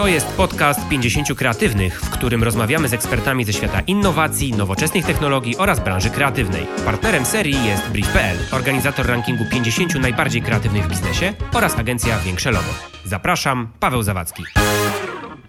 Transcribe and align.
To 0.00 0.06
jest 0.06 0.26
podcast 0.26 0.88
50 0.88 1.34
kreatywnych, 1.34 2.00
w 2.00 2.10
którym 2.10 2.44
rozmawiamy 2.44 2.88
z 2.88 2.92
ekspertami 2.92 3.44
ze 3.44 3.52
świata 3.52 3.80
innowacji, 3.80 4.52
nowoczesnych 4.52 5.06
technologii 5.06 5.56
oraz 5.56 5.80
branży 5.80 6.10
kreatywnej. 6.10 6.66
Partnerem 6.84 7.26
serii 7.26 7.64
jest 7.64 7.88
Brief.pl, 7.88 8.36
organizator 8.52 9.06
rankingu 9.06 9.44
50 9.50 9.94
najbardziej 9.94 10.42
kreatywnych 10.42 10.84
w 10.84 10.88
biznesie 10.88 11.32
oraz 11.54 11.78
agencja 11.78 12.18
Większe 12.18 12.50
Logo. 12.50 12.74
Zapraszam, 13.04 13.68
Paweł 13.80 14.02
Zawadzki. 14.02 14.42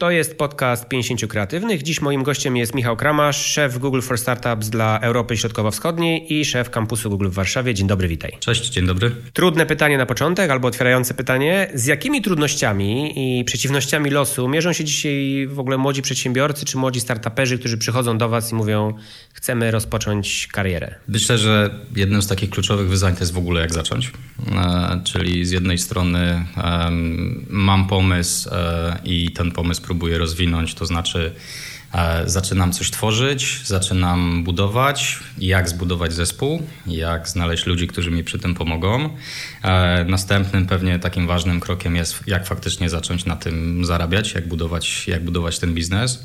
To 0.01 0.11
jest 0.11 0.37
podcast 0.37 0.87
50 0.87 1.27
kreatywnych. 1.27 1.83
Dziś 1.83 2.01
moim 2.01 2.23
gościem 2.23 2.57
jest 2.57 2.75
Michał 2.75 2.97
Kramasz, 2.97 3.45
szef 3.45 3.77
Google 3.77 4.01
for 4.01 4.17
Startups 4.17 4.69
dla 4.69 4.99
Europy 4.99 5.37
Środkowo-Wschodniej 5.37 6.33
i 6.33 6.45
szef 6.45 6.69
kampusu 6.69 7.09
Google 7.09 7.27
w 7.27 7.33
Warszawie. 7.33 7.73
Dzień 7.73 7.87
dobry, 7.87 8.07
witaj. 8.07 8.37
Cześć, 8.39 8.69
dzień 8.69 8.85
dobry. 8.87 9.11
Trudne 9.33 9.65
pytanie 9.65 9.97
na 9.97 10.05
początek, 10.05 10.51
albo 10.51 10.67
otwierające 10.67 11.13
pytanie. 11.13 11.71
Z 11.73 11.85
jakimi 11.85 12.21
trudnościami 12.21 13.13
i 13.39 13.45
przeciwnościami 13.45 14.09
losu 14.09 14.47
mierzą 14.47 14.73
się 14.73 14.83
dzisiaj 14.83 15.47
w 15.47 15.59
ogóle 15.59 15.77
młodzi 15.77 16.01
przedsiębiorcy 16.01 16.65
czy 16.65 16.77
młodzi 16.77 16.99
startuperzy, 16.99 17.59
którzy 17.59 17.77
przychodzą 17.77 18.17
do 18.17 18.29
Was 18.29 18.51
i 18.51 18.55
mówią, 18.55 18.93
chcemy 19.33 19.71
rozpocząć 19.71 20.47
karierę? 20.47 20.95
Myślę, 21.07 21.37
że 21.37 21.69
jednym 21.95 22.21
z 22.21 22.27
takich 22.27 22.49
kluczowych 22.49 22.89
wyzwań 22.89 23.13
to 23.13 23.19
jest 23.19 23.33
w 23.33 23.37
ogóle 23.37 23.61
jak 23.61 23.73
zacząć. 23.73 24.11
E, 24.55 25.01
czyli 25.03 25.45
z 25.45 25.51
jednej 25.51 25.77
strony 25.77 26.45
mam 27.49 27.87
pomysł 27.87 28.49
e, 28.51 28.99
i 29.05 29.31
ten 29.31 29.51
pomysł 29.51 29.81
próbuję 29.91 30.17
rozwinąć, 30.17 30.73
to 30.73 30.85
znaczy 30.85 31.35
zaczynam 32.25 32.71
coś 32.71 32.91
tworzyć, 32.91 33.61
zaczynam 33.65 34.43
budować, 34.43 35.19
jak 35.37 35.69
zbudować 35.69 36.13
zespół, 36.13 36.67
jak 36.87 37.29
znaleźć 37.29 37.65
ludzi, 37.65 37.87
którzy 37.87 38.11
mi 38.11 38.23
przy 38.23 38.39
tym 38.39 38.53
pomogą. 38.53 39.09
E, 39.63 40.05
następnym 40.05 40.65
pewnie 40.67 40.99
takim 40.99 41.27
ważnym 41.27 41.59
krokiem 41.59 41.95
jest, 41.95 42.27
jak 42.27 42.47
faktycznie 42.47 42.89
zacząć 42.89 43.25
na 43.25 43.35
tym 43.35 43.85
zarabiać, 43.85 44.33
jak 44.33 44.47
budować, 44.47 45.07
jak 45.07 45.25
budować 45.25 45.59
ten 45.59 45.73
biznes, 45.73 46.23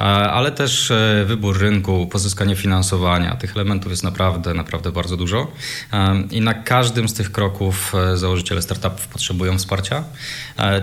e, 0.00 0.04
ale 0.04 0.52
też 0.52 0.92
wybór 1.26 1.58
rynku, 1.58 2.06
pozyskanie 2.06 2.56
finansowania. 2.56 3.36
Tych 3.36 3.56
elementów 3.56 3.92
jest 3.92 4.04
naprawdę, 4.04 4.54
naprawdę 4.54 4.92
bardzo 4.92 5.16
dużo 5.16 5.52
i 6.30 6.40
na 6.40 6.54
każdym 6.54 7.08
z 7.08 7.14
tych 7.14 7.32
kroków 7.32 7.92
założyciele 8.14 8.62
startupów 8.62 9.06
potrzebują 9.06 9.58
wsparcia. 9.58 10.04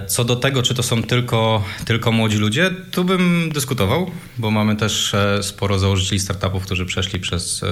Co 0.08 0.23
do 0.23 0.36
tego, 0.36 0.64
czy 0.64 0.76
to 0.76 0.84
są 0.84 1.04
tylko, 1.04 1.64
tylko 1.86 2.12
młodzi 2.12 2.38
ludzie, 2.38 2.72
tu 2.92 3.04
bym 3.04 3.50
dyskutował, 3.54 4.12
bo 4.38 4.52
mamy 4.52 4.75
też 4.75 5.14
e, 5.14 5.44
sporo 5.44 5.80
założycieli 5.80 6.19
startupów, 6.19 6.66
którzy 6.66 6.86
przeszli 6.86 7.19
przez 7.19 7.64
e, 7.64 7.67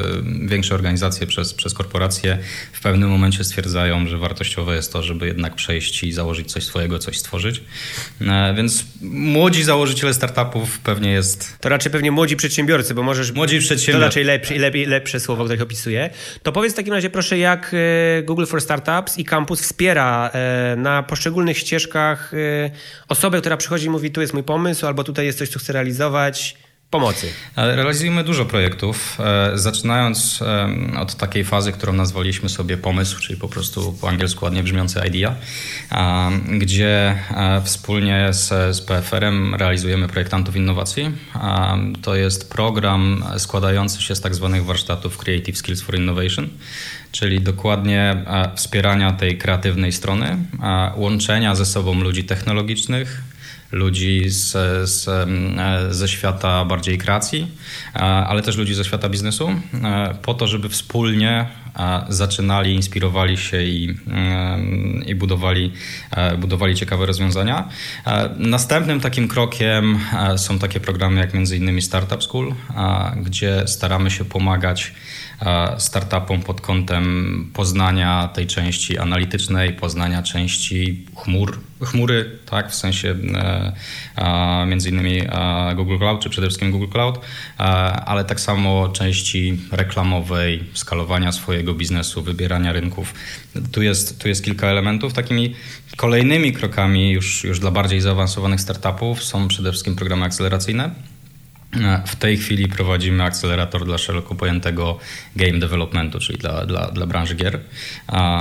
większe 0.47 0.75
organizacje, 0.75 1.27
przez, 1.27 1.53
przez 1.53 1.73
korporacje. 1.73 2.37
W 2.71 2.81
pewnym 2.81 3.09
momencie 3.09 3.43
stwierdzają, 3.43 4.07
że 4.07 4.17
wartościowe 4.17 4.75
jest 4.75 4.93
to, 4.93 5.03
żeby 5.03 5.27
jednak 5.27 5.55
przejść 5.55 6.03
i 6.03 6.11
założyć 6.11 6.51
coś 6.51 6.63
swojego, 6.63 6.99
coś 6.99 7.19
stworzyć. 7.19 7.61
E, 8.21 8.53
więc 8.57 8.85
młodzi 9.01 9.63
założyciele 9.63 10.13
startupów 10.13 10.79
pewnie 10.79 11.11
jest... 11.11 11.59
To 11.59 11.69
raczej 11.69 11.91
pewnie 11.91 12.11
młodzi 12.11 12.35
przedsiębiorcy, 12.35 12.93
bo 12.93 13.03
możesz... 13.03 13.31
Młodzi 13.31 13.59
przedsiębiorcy. 13.59 13.99
To 13.99 14.05
raczej 14.05 14.23
lepsze, 14.23 14.55
lepiej, 14.55 14.85
lepsze 14.85 15.19
słowo, 15.19 15.45
które 15.45 15.63
opisuje. 15.63 16.09
To 16.43 16.51
powiedz 16.51 16.73
w 16.73 16.75
takim 16.75 16.93
razie 16.93 17.09
proszę, 17.09 17.37
jak 17.37 17.75
Google 18.23 18.45
for 18.45 18.61
Startups 18.61 19.17
i 19.17 19.25
Campus 19.25 19.61
wspiera 19.61 20.31
na 20.77 21.03
poszczególnych 21.03 21.57
ścieżkach 21.57 22.31
osobę, 23.07 23.39
która 23.39 23.57
przychodzi 23.57 23.85
i 23.85 23.89
mówi, 23.89 24.11
tu 24.11 24.21
jest 24.21 24.33
mój 24.33 24.43
pomysł, 24.43 24.87
albo 24.87 25.03
tutaj 25.03 25.25
jest 25.25 25.39
coś, 25.39 25.49
co 25.49 25.59
chcę 25.59 25.73
realizować 25.73 26.38
pomocy? 26.89 27.33
Realizujemy 27.55 28.23
dużo 28.23 28.45
projektów, 28.45 29.17
e, 29.19 29.57
zaczynając 29.57 30.43
od 30.99 31.15
takiej 31.15 31.43
fazy, 31.43 31.71
którą 31.71 31.93
nazwaliśmy 31.93 32.49
sobie 32.49 32.77
pomysł, 32.77 33.19
czyli 33.19 33.39
po 33.39 33.47
prostu 33.47 33.97
po 34.01 34.09
angielsku 34.09 34.45
ładnie 34.45 34.63
brzmiący 34.63 35.01
idea, 35.07 35.35
gdzie 36.57 37.17
e, 37.31 37.61
wspólnie 37.63 38.27
z, 38.31 38.75
z 38.75 38.81
PFR-em 38.81 39.55
realizujemy 39.55 40.07
projektantów 40.07 40.55
innowacji. 40.55 41.11
To 42.01 42.15
jest 42.15 42.51
program 42.51 43.23
składający 43.37 44.01
się 44.01 44.15
z 44.15 44.21
tak 44.21 44.35
zwanych 44.35 44.65
warsztatów 44.65 45.17
Creative 45.17 45.57
Skills 45.57 45.81
for 45.81 45.95
Innovation, 45.95 46.49
czyli 47.11 47.41
dokładnie 47.41 48.01
e, 48.27 48.51
wspierania 48.55 49.11
tej 49.11 49.37
kreatywnej 49.37 49.91
strony, 49.91 50.37
łączenia 50.95 51.55
ze 51.55 51.65
sobą 51.65 51.99
ludzi 51.99 52.23
technologicznych, 52.23 53.21
ludzi 53.71 54.29
z, 54.29 54.51
z, 54.89 55.07
e, 55.07 55.93
ze 55.93 56.07
świata 56.07 56.65
bardziej 56.65 56.97
kreacji, 56.97 57.47
e, 57.95 57.99
ale 57.99 58.41
też 58.41 58.57
ludzi 58.57 58.73
ze 58.73 58.85
świata 58.85 59.09
biznesu, 59.09 59.49
e, 59.83 60.15
po 60.21 60.33
to, 60.33 60.47
żeby 60.47 60.69
wspólnie 60.69 61.47
zaczynali, 62.09 62.75
inspirowali 62.75 63.37
się 63.37 63.63
i, 63.63 63.95
i 65.05 65.15
budowali, 65.15 65.73
budowali 66.37 66.75
ciekawe 66.75 67.05
rozwiązania. 67.05 67.69
Następnym 68.37 68.99
takim 68.99 69.27
krokiem 69.27 69.99
są 70.37 70.59
takie 70.59 70.79
programy 70.79 71.19
jak 71.19 71.33
między 71.33 71.57
innymi 71.57 71.81
Startup 71.81 72.23
School, 72.23 72.55
gdzie 73.15 73.63
staramy 73.67 74.11
się 74.11 74.25
pomagać 74.25 74.93
startupom 75.77 76.41
pod 76.41 76.61
kątem 76.61 77.51
poznania 77.53 78.29
tej 78.33 78.47
części 78.47 78.97
analitycznej, 78.97 79.73
poznania 79.73 80.23
części 80.23 81.05
chmur, 81.15 81.59
chmury, 81.81 82.39
tak, 82.45 82.71
w 82.71 82.75
sensie 82.75 83.15
e, 84.15 84.65
między 84.65 84.89
innymi 84.89 85.21
Google 85.75 85.97
Cloud, 85.97 86.21
czy 86.21 86.29
przede 86.29 86.47
wszystkim 86.47 86.71
Google 86.71 86.87
Cloud, 86.91 87.19
ale 88.05 88.25
tak 88.25 88.39
samo 88.39 88.89
części 88.89 89.59
reklamowej, 89.71 90.63
skalowania 90.73 91.31
swojego 91.31 91.73
biznesu, 91.73 92.21
wybierania 92.21 92.71
rynków. 92.71 93.13
Tu 93.71 93.81
jest, 93.81 94.21
tu 94.21 94.27
jest 94.27 94.43
kilka 94.45 94.67
elementów. 94.67 95.13
Takimi 95.13 95.55
kolejnymi 95.97 96.53
krokami 96.53 97.11
już, 97.11 97.43
już 97.43 97.59
dla 97.59 97.71
bardziej 97.71 98.01
zaawansowanych 98.01 98.61
startupów 98.61 99.23
są 99.23 99.47
przede 99.47 99.71
wszystkim 99.71 99.95
programy 99.95 100.25
akceleracyjne 100.25 100.89
w 102.05 102.15
tej 102.15 102.37
chwili 102.37 102.67
prowadzimy 102.67 103.23
akcelerator 103.23 103.85
dla 103.85 103.97
szeroko 103.97 104.35
pojętego 104.35 104.99
game 105.35 105.59
developmentu, 105.59 106.19
czyli 106.19 106.37
dla, 106.37 106.65
dla, 106.65 106.91
dla 106.91 107.05
branży 107.05 107.35
gier, 107.35 107.59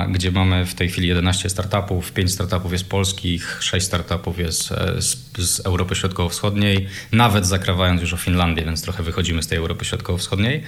gdzie 0.09 0.31
mamy 0.31 0.67
w 0.67 0.75
tej 0.75 0.89
chwili 0.89 1.09
11 1.09 1.51
startupów, 1.51 2.13
5 2.13 2.33
startupów 2.33 2.73
jest 2.73 2.89
polskich, 2.89 3.59
6 3.61 3.87
startupów 3.87 4.39
jest 4.39 4.73
e, 4.73 5.03
z, 5.03 5.17
z 5.39 5.61
Europy 5.67 5.95
Środkowo-Wschodniej, 5.95 6.87
nawet 7.13 7.47
zakrawając 7.47 8.01
już 8.01 8.13
o 8.13 8.17
Finlandię, 8.17 8.65
więc 8.65 8.83
trochę 8.83 9.03
wychodzimy 9.03 9.43
z 9.43 9.47
tej 9.47 9.59
Europy 9.59 9.85
Środkowo-Wschodniej. 9.85 10.63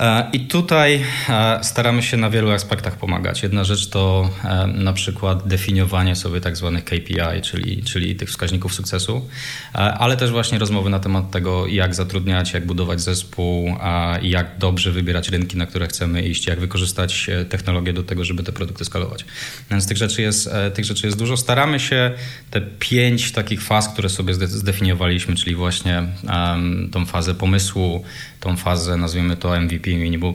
E, 0.00 0.30
I 0.32 0.40
tutaj 0.40 1.04
e, 1.28 1.58
staramy 1.62 2.02
się 2.02 2.16
na 2.16 2.30
wielu 2.30 2.50
aspektach 2.50 2.96
pomagać. 2.96 3.42
Jedna 3.42 3.64
rzecz 3.64 3.88
to 3.88 4.30
e, 4.44 4.66
na 4.66 4.92
przykład 4.92 5.48
definiowanie 5.48 6.16
sobie 6.16 6.40
tak 6.40 6.56
zwanych 6.56 6.84
KPI, 6.84 7.42
czyli, 7.42 7.82
czyli 7.82 8.16
tych 8.16 8.28
wskaźników 8.28 8.74
sukcesu, 8.74 9.28
ale 9.72 10.16
też 10.16 10.30
właśnie 10.30 10.58
rozmowy 10.58 10.90
na 10.90 11.00
temat 11.00 11.30
tego, 11.30 11.66
jak 11.66 11.94
zatrudniać, 11.94 12.52
jak 12.52 12.66
budować 12.66 13.00
zespół, 13.00 13.76
jak 14.22 14.58
dobrze 14.58 14.92
wybierać 14.92 15.28
rynki, 15.28 15.56
na 15.56 15.66
które 15.66 15.86
chcemy 15.86 16.22
iść, 16.22 16.46
jak 16.46 16.60
wykorzystać 16.60 17.30
technologię 17.48 17.92
do 17.92 18.02
tego, 18.02 18.24
żeby 18.24 18.42
te 18.42 18.52
produkty 18.52 18.84
skalować. 18.84 19.24
Więc 19.70 19.88
tych 19.88 19.96
rzeczy 19.96 20.22
jest, 20.22 20.50
tych 20.74 20.84
rzeczy 20.84 21.06
jest 21.06 21.18
dużo. 21.18 21.36
Staramy 21.36 21.80
się 21.80 22.10
te 22.50 22.60
pięć 22.60 23.32
takich 23.32 23.62
faz, 23.62 23.88
które 23.88 24.08
sobie 24.08 24.34
zdefiniowaliśmy, 24.34 25.34
czyli 25.36 25.56
właśnie 25.56 26.02
tą 26.92 27.06
fazę 27.06 27.34
pomysłu, 27.34 28.04
tą 28.40 28.56
fazę, 28.56 28.96
nazwijmy 28.96 29.36
to 29.36 29.60
MVP, 29.60 29.89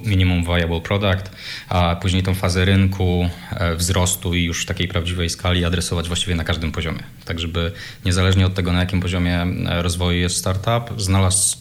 Minimum 0.06 0.44
Viable 0.44 0.82
Product, 0.82 1.32
a 1.70 1.96
później 1.96 2.24
tą 2.24 2.34
fazę 2.34 2.66
rynku, 2.66 3.30
e, 3.52 3.76
wzrostu 3.76 4.34
i 4.34 4.44
już 4.44 4.66
takiej 4.66 4.88
prawdziwej 4.88 5.30
skali 5.30 5.66
adresować 5.66 6.08
właściwie 6.08 6.36
na 6.36 6.44
każdym 6.44 6.72
poziomie. 6.72 7.04
Tak, 7.26 7.40
żeby 7.40 7.72
niezależnie 8.06 8.46
od 8.46 8.54
tego, 8.54 8.74
na 8.74 8.80
jakim 8.80 9.02
poziomie 9.02 9.42
e, 9.42 9.82
rozwoju 9.82 10.20
jest 10.20 10.38
startup, 10.38 11.02
znalazł 11.02 11.58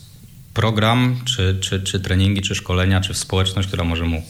program, 0.55 1.21
czy, 1.25 1.59
czy, 1.61 1.83
czy 1.83 2.01
treningi, 2.01 2.43
czy 2.43 2.55
szkolenia, 2.55 3.01
czy 3.01 3.15
społeczność, 3.15 3.69
która 3.69 3.85
może 3.85 4.05
mu 4.05 4.23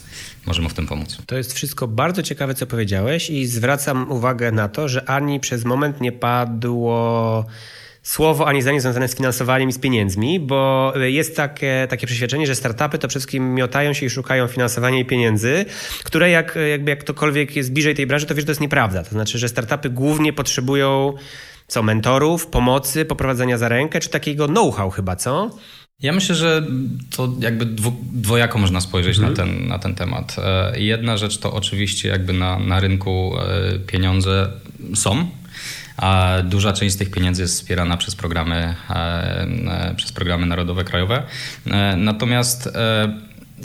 może 0.47 0.63
mu 0.63 0.69
w 0.69 0.75
tym 0.75 0.87
pomóc. 0.87 1.19
To 1.27 1.37
jest 1.37 1.53
wszystko 1.53 1.89
bardzo 1.89 2.23
ciekawe, 2.23 2.55
co 2.55 2.67
powiedziałeś, 2.67 3.31
i 3.31 3.47
zwracam 3.47 4.13
uwagę 4.13 4.53
na 4.53 4.69
to, 4.69 4.89
że 4.89 5.09
ani 5.09 5.41
przez 5.41 5.65
moment 5.65 6.01
nie 6.01 6.13
padło 6.13 7.47
słowo 8.05 8.47
ani 8.47 8.63
zdanie 8.63 8.81
związane 8.81 9.09
z 9.09 9.17
finansowaniem 9.17 9.69
i 9.69 9.73
z 9.73 9.79
pieniędzmi, 9.79 10.41
bo 10.41 10.93
jest 10.97 11.37
takie, 11.37 11.87
takie 11.91 12.07
przeświadczenie, 12.07 12.47
że 12.47 12.55
startupy 12.55 12.99
to 12.99 13.09
przede 13.09 13.21
wszystkim 13.21 13.55
miotają 13.55 13.93
się 13.93 14.07
i 14.07 14.11
szukają 14.11 14.47
finansowania 14.47 14.99
i 14.99 15.05
pieniędzy, 15.05 15.65
które 16.05 16.31
jak, 16.31 16.59
jakby 16.71 16.91
jak 16.91 17.01
ktokolwiek 17.01 17.57
jest 17.57 17.73
bliżej 17.73 17.95
tej 17.95 18.07
branży, 18.07 18.27
to 18.27 18.35
wie, 18.35 18.41
że 18.41 18.47
to 18.47 18.51
jest 18.51 18.61
nieprawda. 18.61 19.03
To 19.03 19.11
znaczy, 19.11 19.39
że 19.39 19.49
startupy 19.49 19.91
głównie 19.91 20.33
potrzebują 20.33 21.15
co, 21.67 21.83
mentorów, 21.83 22.47
pomocy, 22.47 23.05
poprowadzenia 23.05 23.59
za 23.59 23.69
rękę, 23.69 24.01
czy 24.01 24.09
takiego 24.09 24.47
know-how 24.47 24.91
chyba, 24.91 25.17
co? 25.17 25.51
Ja 26.03 26.13
myślę, 26.13 26.35
że 26.35 26.67
to 27.17 27.33
jakby 27.41 27.67
dwojako 28.13 28.59
można 28.59 28.81
spojrzeć 28.81 29.19
mhm. 29.19 29.33
na, 29.33 29.45
ten, 29.45 29.69
na 29.69 29.79
ten 29.79 29.95
temat. 29.95 30.37
E, 30.39 30.81
jedna 30.81 31.17
rzecz 31.17 31.39
to 31.39 31.53
oczywiście 31.53 32.09
jakby 32.09 32.33
na, 32.33 32.59
na 32.59 32.81
rynku 32.81 33.33
e, 33.39 33.79
pieniądze 33.79 34.51
są, 34.95 35.27
a 35.97 36.33
duża 36.45 36.73
część 36.73 36.95
z 36.95 36.99
tych 36.99 37.11
pieniędzy 37.11 37.43
jest 37.43 37.55
wspierana 37.55 37.97
przez 37.97 38.15
programy, 38.15 38.75
e, 38.91 38.95
e, 38.95 39.95
przez 39.97 40.13
programy 40.13 40.47
narodowe, 40.47 40.85
krajowe. 40.85 41.23
E, 41.67 41.97
natomiast 41.97 42.69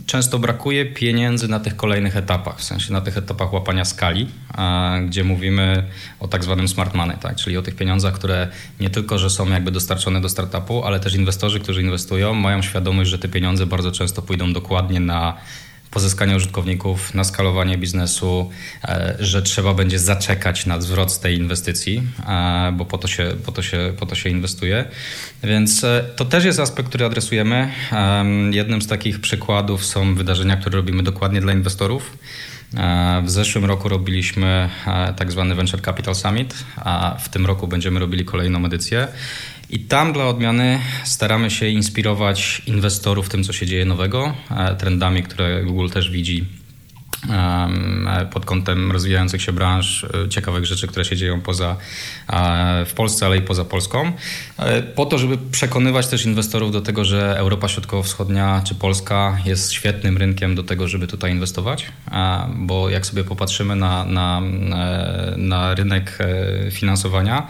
często 0.05 0.39
brakuje 0.39 0.85
pieniędzy 0.85 1.47
na 1.47 1.59
tych 1.59 1.75
kolejnych 1.75 2.17
etapach, 2.17 2.57
w 2.59 2.63
sensie 2.63 2.93
na 2.93 3.01
tych 3.01 3.17
etapach 3.17 3.53
łapania 3.53 3.85
skali, 3.85 4.27
gdzie 5.07 5.23
mówimy 5.23 5.83
o 6.19 6.27
tak 6.27 6.43
zwanym 6.43 6.67
smart 6.67 6.93
money, 6.93 7.17
tak? 7.17 7.35
czyli 7.35 7.57
o 7.57 7.61
tych 7.61 7.75
pieniądzach, 7.75 8.13
które 8.13 8.47
nie 8.79 8.89
tylko, 8.89 9.19
że 9.19 9.29
są 9.29 9.49
jakby 9.49 9.71
dostarczone 9.71 10.21
do 10.21 10.29
startupu, 10.29 10.83
ale 10.83 10.99
też 10.99 11.15
inwestorzy, 11.15 11.59
którzy 11.59 11.81
inwestują, 11.81 12.33
mają 12.33 12.61
świadomość, 12.61 13.09
że 13.09 13.19
te 13.19 13.29
pieniądze 13.29 13.65
bardzo 13.65 13.91
często 13.91 14.21
pójdą 14.21 14.53
dokładnie 14.53 14.99
na 14.99 15.37
pozyskanie 15.91 16.35
użytkowników, 16.35 17.13
na 17.13 17.23
skalowanie 17.23 17.77
biznesu, 17.77 18.49
e, 18.83 19.15
że 19.19 19.41
trzeba 19.41 19.73
będzie 19.73 19.99
zaczekać 19.99 20.65
na 20.65 20.81
zwrot 20.81 21.11
z 21.11 21.19
tej 21.19 21.37
inwestycji, 21.37 22.03
e, 22.27 22.71
bo 22.77 22.85
po 22.85 22.97
to 22.97 23.07
się, 23.07 23.31
po 23.45 23.51
to 23.51 23.61
się, 23.61 23.93
po 23.99 24.05
to 24.05 24.15
się 24.15 24.29
inwestuje. 24.29 24.85
Więc 25.43 25.83
e, 25.83 26.05
to 26.15 26.25
też 26.25 26.45
jest 26.45 26.59
aspekt, 26.59 26.89
który 26.89 27.05
adresujemy. 27.05 27.71
Jednym 28.51 28.81
z 28.81 28.87
takich 28.87 29.21
przykładów 29.21 29.85
są 29.85 30.15
wydarzenia, 30.15 30.57
które 30.57 30.75
robimy 30.75 31.03
dokładnie 31.03 31.41
dla 31.41 31.53
inwestorów. 31.53 32.17
W 33.23 33.29
zeszłym 33.29 33.65
roku 33.65 33.89
robiliśmy 33.89 34.69
tak 35.17 35.31
zwany 35.31 35.55
Venture 35.55 35.81
Capital 35.81 36.15
Summit, 36.15 36.53
a 36.75 37.17
w 37.19 37.29
tym 37.29 37.45
roku 37.45 37.67
będziemy 37.67 37.99
robili 37.99 38.25
kolejną 38.25 38.65
edycję. 38.65 39.07
I 39.69 39.79
tam 39.79 40.13
dla 40.13 40.27
odmiany 40.27 40.79
staramy 41.03 41.51
się 41.51 41.67
inspirować 41.67 42.61
inwestorów 42.65 43.29
tym, 43.29 43.43
co 43.43 43.53
się 43.53 43.65
dzieje 43.65 43.85
nowego, 43.85 44.33
e, 44.51 44.75
trendami, 44.75 45.23
które 45.23 45.63
Google 45.63 45.89
też 45.89 46.09
widzi 46.09 46.45
e, 47.29 48.27
pod 48.33 48.45
kątem 48.45 48.91
rozwijających 48.91 49.41
się 49.41 49.53
branż, 49.53 50.03
e, 50.03 50.29
ciekawych 50.29 50.65
rzeczy, 50.65 50.87
które 50.87 51.05
się 51.05 51.15
dzieją 51.15 51.41
poza, 51.41 51.77
w 52.85 52.93
Polsce, 52.95 53.25
ale 53.25 53.37
i 53.37 53.41
poza 53.41 53.65
Polską. 53.65 54.11
Po 54.95 55.05
to, 55.05 55.17
żeby 55.17 55.37
przekonywać 55.51 56.07
też 56.07 56.25
inwestorów 56.25 56.71
do 56.71 56.81
tego, 56.81 57.05
że 57.05 57.35
Europa 57.37 57.67
Środkowo-Wschodnia 57.67 58.61
czy 58.65 58.75
Polska 58.75 59.37
jest 59.45 59.71
świetnym 59.71 60.17
rynkiem 60.17 60.55
do 60.55 60.63
tego, 60.63 60.87
żeby 60.87 61.07
tutaj 61.07 61.31
inwestować, 61.31 61.85
bo 62.55 62.89
jak 62.89 63.05
sobie 63.05 63.23
popatrzymy 63.23 63.75
na, 63.75 64.05
na, 64.05 64.41
na 65.37 65.75
rynek 65.75 66.17
finansowania, 66.71 67.47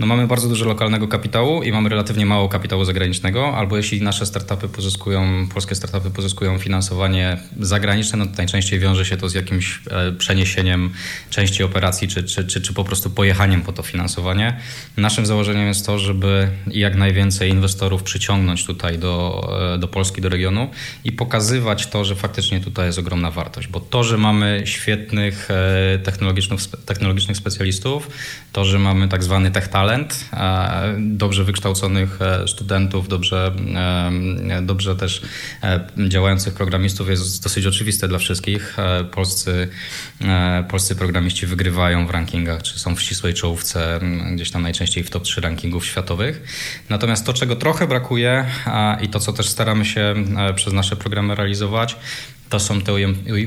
no 0.00 0.06
mamy 0.06 0.26
bardzo 0.26 0.48
dużo 0.48 0.64
lokalnego 0.64 1.08
kapitału 1.08 1.62
i 1.62 1.72
mamy 1.72 1.88
relatywnie 1.88 2.26
mało 2.26 2.48
kapitału 2.48 2.84
zagranicznego, 2.84 3.56
albo 3.56 3.76
jeśli 3.76 4.02
nasze 4.02 4.26
startupy 4.26 4.68
pozyskują, 4.68 5.48
polskie 5.54 5.74
startupy 5.74 6.10
pozyskują 6.10 6.58
finansowanie 6.58 7.38
zagraniczne, 7.60 8.18
no 8.18 8.26
to 8.26 8.32
najczęściej 8.36 8.78
wiąże 8.78 9.04
się 9.04 9.16
to 9.16 9.28
z 9.28 9.34
jakimś 9.34 9.80
e, 9.90 10.12
przeniesieniem 10.12 10.90
części 11.30 11.62
operacji, 11.62 12.08
czy, 12.08 12.24
czy, 12.24 12.44
czy, 12.44 12.60
czy 12.60 12.74
po 12.74 12.84
prostu 12.84 13.10
pojechaniem 13.10 13.62
po 13.62 13.72
to 13.72 13.82
finansowanie. 13.82 14.56
Naszym 14.96 15.26
założeniem 15.26 15.68
jest 15.68 15.86
to, 15.86 15.98
żeby 15.98 16.48
jak 16.66 16.96
najwięcej 16.96 17.50
inwestorów 17.50 18.02
przyciągnąć 18.02 18.66
tutaj 18.66 18.98
do, 18.98 19.42
e, 19.74 19.78
do 19.78 19.88
Polski, 19.88 20.20
do 20.20 20.28
regionu 20.28 20.70
i 21.04 21.12
pokazywać 21.12 21.86
to, 21.86 22.04
że 22.04 22.14
faktycznie 22.16 22.60
tutaj 22.60 22.86
jest 22.86 22.98
ogromna 22.98 23.30
wartość, 23.30 23.68
bo 23.68 23.80
to, 23.80 24.04
że 24.04 24.18
mamy 24.18 24.62
świetnych 24.64 25.48
e, 25.50 25.98
technologicznych, 25.98 26.60
technologicznych 26.86 27.36
specjalistów, 27.36 28.10
to, 28.52 28.64
że 28.64 28.78
mamy 28.78 29.08
tak 29.08 29.24
zwany 29.24 29.50
tech 29.50 29.68
talent, 29.68 29.89
talent, 29.90 30.30
dobrze 30.98 31.44
wykształconych 31.44 32.22
e, 32.22 32.48
studentów, 32.48 33.08
dobrze, 33.08 33.52
e, 34.50 34.62
dobrze 34.62 34.96
też 34.96 35.22
e, 35.62 35.88
działających 36.08 36.54
programistów 36.54 37.08
jest 37.08 37.42
dosyć 37.42 37.66
oczywiste 37.66 38.08
dla 38.08 38.18
wszystkich. 38.18 38.76
Polscy, 39.12 39.68
polscy 40.68 40.96
programiści 40.96 41.46
wygrywają 41.46 42.06
w 42.06 42.10
rankingach, 42.10 42.62
czy 42.62 42.78
są 42.78 42.96
w 42.96 43.02
ścisłej 43.02 43.34
czołówce, 43.34 44.00
gdzieś 44.34 44.50
tam 44.50 44.62
najczęściej 44.62 45.04
w 45.04 45.10
top 45.10 45.22
3 45.22 45.40
rankingów 45.40 45.86
światowych. 45.86 46.42
Natomiast 46.88 47.26
to, 47.26 47.32
czego 47.32 47.56
trochę 47.56 47.86
brakuje 47.86 48.44
i 49.00 49.08
to, 49.08 49.20
co 49.20 49.32
też 49.32 49.48
staramy 49.48 49.84
się 49.84 50.14
przez 50.54 50.72
nasze 50.72 50.96
programy 50.96 51.34
realizować, 51.34 51.96
to 52.50 52.60
są 52.60 52.80
te 52.80 52.92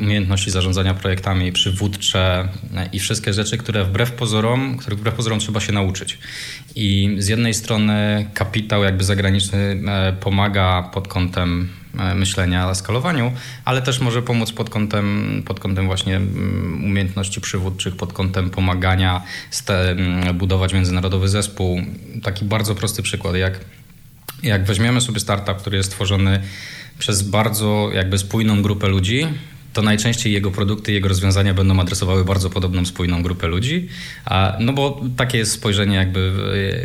umiejętności 0.02 0.52
zarządzania 0.52 0.94
projektami 0.94 1.52
przywódcze 1.52 2.48
i 2.94 3.00
wszystkie 3.00 3.34
rzeczy, 3.34 3.58
które 3.58 3.86
wbrew 3.86 4.12
pozorom, 4.12 4.78
których 4.78 5.00
wbrew 5.00 5.16
pozorom 5.16 5.40
trzeba 5.40 5.60
się 5.60 5.74
nauczyć. 5.74 6.18
I 6.76 7.16
z 7.20 7.28
jednej 7.28 7.54
strony 7.54 8.30
kapitał 8.34 8.84
jakby 8.84 9.04
zagraniczny 9.04 9.58
e, 9.88 10.14
pomaga 10.20 10.90
pod 10.94 11.08
kątem 11.08 11.70
e, 12.00 12.16
myślenia 12.16 12.70
o 12.70 12.76
skalowaniu, 12.76 13.32
ale 13.66 13.82
też 13.82 14.00
może 14.00 14.22
pomóc 14.22 14.52
pod 14.52 14.70
kątem, 14.70 15.44
pod 15.46 15.60
kątem 15.60 15.86
właśnie 15.86 16.16
mm, 16.16 16.86
umiejętności 16.86 17.42
przywódczych, 17.42 17.96
pod 17.96 18.14
kątem 18.14 18.50
pomagania 18.50 19.22
mm, 19.70 20.38
budować 20.38 20.74
międzynarodowy 20.74 21.30
zespół. 21.30 21.82
Taki 22.24 22.46
bardzo 22.46 22.76
prosty 22.76 23.04
przykład, 23.04 23.36
jak, 23.36 23.60
jak 24.44 24.66
weźmiemy 24.66 25.02
sobie 25.02 25.20
startup, 25.20 25.58
który 25.58 25.78
jest 25.78 25.92
tworzony 25.92 26.42
przez 27.00 27.30
bardzo 27.30 27.90
jakby 27.94 28.18
spójną 28.18 28.62
grupę 28.62 28.88
ludzi, 28.88 29.28
to 29.74 29.82
najczęściej 29.82 30.34
jego 30.34 30.52
produkty, 30.52 30.92
jego 30.92 31.08
rozwiązania 31.08 31.54
będą 31.54 31.80
adresowały 31.80 32.26
bardzo 32.26 32.50
podobną, 32.50 32.86
spójną 32.86 33.24
grupę 33.24 33.48
ludzi. 33.48 33.90
A, 34.26 34.58
no 34.60 34.74
bo 34.74 35.02
takie 35.18 35.38
jest 35.38 35.52
spojrzenie 35.52 35.96
jakby, 35.96 36.32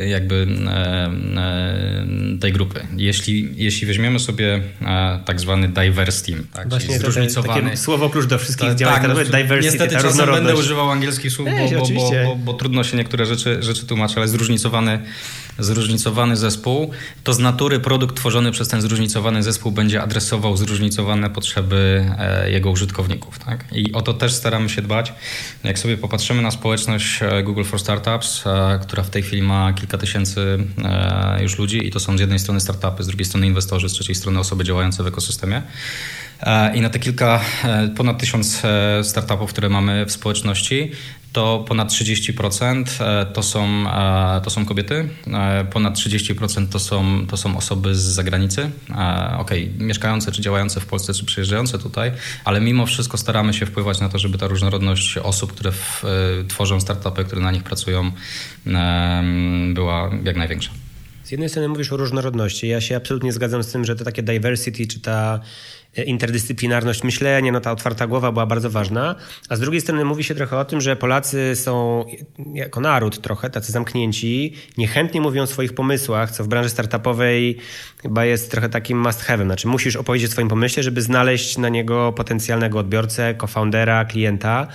jakby 0.09 0.47
e, 0.67 1.11
e, 1.37 2.39
tej 2.41 2.53
grupy. 2.53 2.81
Jeśli, 2.97 3.49
jeśli 3.57 3.87
weźmiemy 3.87 4.19
sobie 4.19 4.63
e, 4.83 5.21
tak 5.25 5.41
zwany 5.41 5.69
diverse 5.69 6.25
team, 6.25 6.47
tak, 6.53 6.69
Właśnie 6.69 6.99
zróżnicowany... 6.99 7.63
takie 7.63 7.77
słowo 7.77 8.11
klucz 8.11 8.27
do 8.27 8.39
wszystkich 8.39 8.75
działań, 8.75 9.01
tak, 9.03 9.09
no, 9.09 9.15
diversity, 9.25 9.61
niestety 9.63 9.95
ta 9.95 10.03
czasem 10.03 10.27
będę 10.27 10.57
używał 10.57 10.91
angielskich 10.91 11.33
słów, 11.33 11.49
bo, 11.49 11.79
bo, 11.79 11.87
bo, 11.95 12.11
bo, 12.25 12.37
bo 12.37 12.55
trudno 12.55 12.85
się 12.85 12.97
niektóre 12.97 13.27
rzeczy, 13.27 13.63
rzeczy 13.63 13.87
tłumaczyć, 13.87 14.17
ale 14.19 14.29
zróżnicowany 14.29 14.99
zróżnicowany 15.59 16.37
zespół, 16.37 16.91
to 17.25 17.35
z 17.35 17.39
natury 17.39 17.81
produkt 17.81 18.17
tworzony 18.17 18.53
przez 18.53 18.69
ten 18.69 18.81
zróżnicowany 18.81 19.43
zespół 19.43 19.73
będzie 19.73 20.03
adresował 20.03 20.57
zróżnicowane 20.57 21.31
potrzeby 21.31 22.11
e, 22.19 22.51
jego 22.51 22.71
użytkowników. 22.79 23.39
Tak? 23.39 23.65
I 23.73 23.93
o 23.93 24.03
to 24.03 24.15
też 24.15 24.33
staramy 24.33 24.69
się 24.69 24.83
dbać. 24.83 25.13
Jak 25.65 25.79
sobie 25.79 25.97
popatrzymy 25.97 26.43
na 26.43 26.51
społeczność 26.51 27.23
e, 27.23 27.43
Google 27.43 27.65
for 27.65 27.81
Startups, 27.81 28.47
e, 28.47 28.79
która 28.83 29.03
w 29.03 29.11
tej 29.11 29.23
chwili 29.23 29.43
ma 29.43 29.73
kilka 29.73 29.99
tysięcy 29.99 30.59
już 31.41 31.59
ludzi 31.59 31.87
i 31.87 31.91
to 31.91 32.01
są 32.01 32.17
z 32.17 32.21
jednej 32.21 32.39
strony 32.39 32.61
startupy, 32.61 33.03
z 33.03 33.07
drugiej 33.07 33.25
strony 33.25 33.47
inwestorzy, 33.47 33.89
z 33.89 33.93
trzeciej 33.93 34.15
strony 34.15 34.39
osoby 34.39 34.65
działające 34.65 35.03
w 35.03 35.07
ekosystemie. 35.07 35.63
I 36.75 36.81
na 36.81 36.91
te 36.91 36.99
kilka, 36.99 37.41
ponad 37.97 38.19
tysiąc 38.19 38.63
startupów, 39.03 39.51
które 39.51 39.69
mamy 39.69 40.07
w 40.07 40.13
społeczności, 40.13 40.93
to 41.33 41.65
ponad 41.69 41.89
30% 41.89 42.85
e, 43.01 43.27
to 43.27 43.43
są, 43.43 43.85
e, 43.91 44.41
to 44.45 44.51
są 44.51 44.67
kobiety, 44.67 45.09
e, 45.27 45.65
ponad 45.65 45.95
30% 45.95 46.69
to 46.69 46.79
są, 46.79 47.27
to 47.27 47.37
są 47.37 47.57
osoby 47.57 47.95
z 47.95 48.01
zagranicy, 48.01 48.71
ok, 49.39 49.51
mieszkające 49.79 50.33
czy 50.33 50.43
działające 50.43 50.81
w 50.81 50.87
Polsce, 50.87 51.15
czy 51.15 51.25
przyjeżdżające 51.25 51.79
tutaj, 51.79 52.13
ale 52.45 52.61
mimo 52.61 52.87
wszystko 52.87 53.19
staramy 53.19 53.55
się 53.55 53.67
wpływać 53.67 54.01
na 54.01 54.09
to, 54.09 54.19
żeby 54.19 54.39
ta 54.39 54.47
różnorodność 54.47 55.19
osób, 55.19 55.53
które 55.53 55.73
w, 55.73 56.03
tworzą 56.49 56.81
startupy, 56.81 57.25
które 57.25 57.43
na 57.43 57.51
nich 57.51 57.63
pracują, 57.63 58.13
była 59.75 60.11
jak 60.25 60.37
największa. 60.37 60.71
Z 61.25 61.31
jednej 61.31 61.49
strony 61.49 61.69
mówisz 61.69 61.93
o 61.93 61.97
różnorodności. 61.97 62.69
Ja 62.69 62.81
się 62.81 62.97
absolutnie 62.97 63.33
zgadzam 63.33 63.63
z 63.63 63.73
tym, 63.73 63.85
że 63.85 63.97
to 63.97 64.05
takie 64.05 64.23
diversity, 64.23 64.87
czy 64.87 65.01
ta 65.01 65.41
interdyscyplinarność 66.07 67.05
myślenia, 67.05 67.53
no 67.53 67.61
ta 67.61 67.73
otwarta 67.73 68.07
głowa 68.07 68.33
była 68.33 68.47
bardzo 68.47 68.71
ważna, 68.71 69.15
a 69.49 69.57
z 69.57 69.61
drugiej 69.61 69.81
strony 69.81 70.05
mówi 70.05 70.25
się 70.25 70.35
trochę 70.35 70.59
o 70.59 70.65
tym, 70.65 70.81
że 70.81 70.97
Polacy 70.97 71.57
są 71.57 72.05
jako 72.55 72.81
naród 72.81 73.21
trochę 73.21 73.51
tacy 73.51 73.73
zamknięci, 73.73 74.55
niechętnie 74.79 75.21
mówią 75.21 75.43
o 75.43 75.47
swoich 75.47 75.75
pomysłach, 75.75 76.31
co 76.31 76.45
w 76.45 76.49
branży 76.49 76.71
startupowej 76.71 77.59
chyba 78.03 78.25
jest 78.25 78.51
trochę 78.51 78.69
takim 78.69 79.01
must 79.01 79.25
have'em. 79.25 79.45
Znaczy 79.45 79.69
musisz 79.69 79.97
opowiedzieć 79.97 80.31
o 80.31 80.33
swoim 80.33 80.49
pomyśle, 80.49 80.83
żeby 80.83 81.03
znaleźć 81.03 81.59
na 81.59 81.69
niego 81.69 82.13
potencjalnego 82.13 82.79
odbiorcę, 82.79 83.35
co-foundera, 83.41 84.05
klienta. 84.05 84.67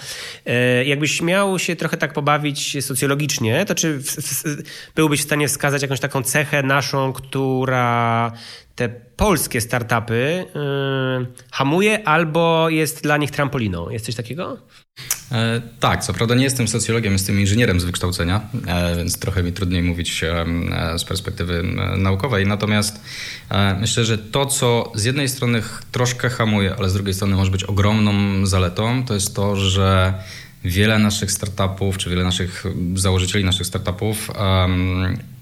E, 0.45 0.85
jakbyś 0.85 1.21
miał 1.21 1.59
się 1.59 1.75
trochę 1.75 1.97
tak 1.97 2.13
pobawić 2.13 2.85
socjologicznie, 2.85 3.65
to 3.65 3.75
czy 3.75 3.99
byłbyś 4.95 5.19
w 5.19 5.23
stanie 5.23 5.47
wskazać 5.47 5.81
jakąś 5.81 5.99
taką 5.99 6.23
cechę 6.23 6.63
naszą, 6.63 7.13
która 7.13 8.31
te 8.75 8.89
polskie 9.15 9.61
startupy 9.61 10.45
yy, 10.55 11.27
hamuje 11.51 12.07
albo 12.07 12.69
jest 12.69 13.03
dla 13.03 13.17
nich 13.17 13.31
trampoliną. 13.31 13.89
Jest 13.89 14.05
coś 14.05 14.15
takiego? 14.15 14.57
E, 15.31 15.61
tak, 15.79 16.03
co 16.03 16.13
prawda 16.13 16.35
nie 16.35 16.43
jestem 16.43 16.67
socjologiem, 16.67 17.13
jestem 17.13 17.39
inżynierem 17.39 17.79
z 17.79 17.83
wykształcenia, 17.83 18.41
e, 18.67 18.95
więc 18.95 19.19
trochę 19.19 19.43
mi 19.43 19.51
trudniej 19.51 19.83
mówić 19.83 20.23
e, 20.23 20.45
z 20.99 21.03
perspektywy 21.03 21.63
naukowej. 21.97 22.47
Natomiast 22.47 23.01
e, 23.49 23.77
myślę, 23.79 24.05
że 24.05 24.17
to, 24.17 24.45
co 24.45 24.91
z 24.95 25.03
jednej 25.03 25.29
strony 25.29 25.61
troszkę 25.91 26.29
hamuje, 26.29 26.75
ale 26.77 26.89
z 26.89 26.93
drugiej 26.93 27.13
strony 27.13 27.35
może 27.35 27.51
być 27.51 27.63
ogromną 27.63 28.45
zaletą, 28.45 29.05
to 29.05 29.13
jest 29.13 29.35
to, 29.35 29.55
że 29.55 30.13
wiele 30.63 30.99
naszych 30.99 31.31
startupów, 31.31 31.97
czy 31.97 32.09
wiele 32.09 32.23
naszych 32.23 32.63
założycieli 32.95 33.45
naszych 33.45 33.67
startupów 33.67 34.31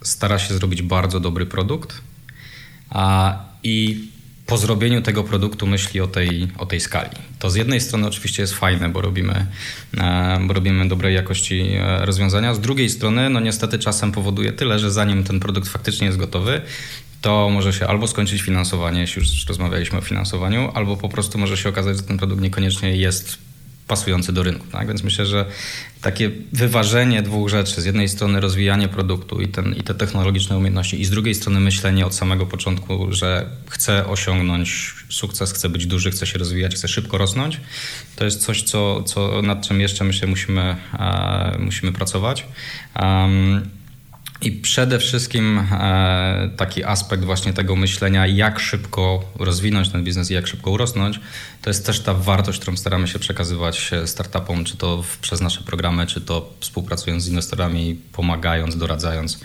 stara 0.01 0.39
się 0.39 0.53
zrobić 0.53 0.81
bardzo 0.81 1.19
dobry 1.19 1.45
produkt 1.45 2.01
i 3.63 4.07
po 4.51 4.57
zrobieniu 4.57 5.01
tego 5.01 5.23
produktu 5.23 5.67
myśli 5.67 6.01
o 6.01 6.07
tej, 6.07 6.47
o 6.57 6.65
tej 6.65 6.79
skali. 6.79 7.09
To 7.39 7.49
z 7.49 7.55
jednej 7.55 7.81
strony 7.81 8.07
oczywiście 8.07 8.43
jest 8.43 8.53
fajne, 8.53 8.89
bo 8.89 9.01
robimy, 9.01 9.45
e, 9.97 10.39
bo 10.47 10.53
robimy 10.53 10.87
dobrej 10.87 11.15
jakości 11.15 11.61
e, 11.61 12.05
rozwiązania. 12.05 12.53
Z 12.53 12.59
drugiej 12.59 12.89
strony, 12.89 13.29
no 13.29 13.39
niestety 13.39 13.79
czasem 13.79 14.11
powoduje 14.11 14.51
tyle, 14.53 14.79
że 14.79 14.91
zanim 14.91 15.23
ten 15.23 15.39
produkt 15.39 15.69
faktycznie 15.69 16.07
jest 16.07 16.19
gotowy, 16.19 16.61
to 17.21 17.49
może 17.49 17.73
się 17.73 17.87
albo 17.87 18.07
skończyć 18.07 18.41
finansowanie, 18.41 19.01
jeśli 19.01 19.19
już 19.19 19.45
rozmawialiśmy 19.45 19.97
o 19.97 20.01
finansowaniu, 20.01 20.71
albo 20.73 20.97
po 20.97 21.09
prostu 21.09 21.37
może 21.37 21.57
się 21.57 21.69
okazać, 21.69 21.97
że 21.97 22.03
ten 22.03 22.17
produkt 22.17 22.41
niekoniecznie 22.41 22.95
jest 22.95 23.37
pasujący 23.91 24.33
do 24.33 24.43
rynku. 24.43 24.67
Tak? 24.71 24.87
Więc 24.87 25.03
myślę, 25.03 25.25
że 25.25 25.45
takie 26.01 26.31
wyważenie 26.53 27.21
dwóch 27.21 27.49
rzeczy, 27.49 27.81
z 27.81 27.85
jednej 27.85 28.09
strony 28.09 28.39
rozwijanie 28.39 28.87
produktu 28.87 29.41
i, 29.41 29.47
ten, 29.47 29.75
i 29.75 29.83
te 29.83 29.93
technologiczne 29.95 30.57
umiejętności, 30.57 31.01
i 31.01 31.05
z 31.05 31.09
drugiej 31.09 31.35
strony 31.35 31.59
myślenie 31.59 32.05
od 32.05 32.15
samego 32.15 32.45
początku, 32.45 33.13
że 33.13 33.45
chcę 33.69 34.07
osiągnąć 34.07 34.93
sukces, 35.09 35.53
chcę 35.53 35.69
być 35.69 35.85
duży, 35.85 36.11
chcę 36.11 36.25
się 36.27 36.39
rozwijać, 36.39 36.75
chcę 36.75 36.87
szybko 36.87 37.17
rosnąć, 37.17 37.61
to 38.15 38.25
jest 38.25 38.45
coś, 38.45 38.63
co, 38.63 39.03
co 39.03 39.41
nad 39.41 39.67
czym 39.67 39.81
jeszcze 39.81 40.03
myślę 40.03 40.27
musimy, 40.27 40.75
e, 40.99 41.57
musimy 41.59 41.91
pracować. 41.91 42.45
Um, 43.01 43.80
i 44.41 44.51
przede 44.51 44.99
wszystkim 44.99 45.59
e, 45.71 46.49
taki 46.57 46.83
aspekt 46.83 47.23
właśnie 47.23 47.53
tego 47.53 47.75
myślenia, 47.75 48.27
jak 48.27 48.59
szybko 48.59 49.23
rozwinąć 49.39 49.89
ten 49.89 50.03
biznes 50.03 50.31
i 50.31 50.33
jak 50.33 50.47
szybko 50.47 50.71
urosnąć, 50.71 51.19
to 51.61 51.69
jest 51.69 51.85
też 51.85 51.99
ta 51.99 52.13
wartość, 52.13 52.59
którą 52.59 52.77
staramy 52.77 53.07
się 53.07 53.19
przekazywać 53.19 53.91
startupom, 54.05 54.63
czy 54.63 54.77
to 54.77 55.03
przez 55.21 55.41
nasze 55.41 55.61
programy, 55.61 56.07
czy 56.07 56.21
to 56.21 56.53
współpracując 56.59 57.23
z 57.23 57.27
inwestorami, 57.27 57.99
pomagając, 58.11 58.77
doradzając, 58.77 59.39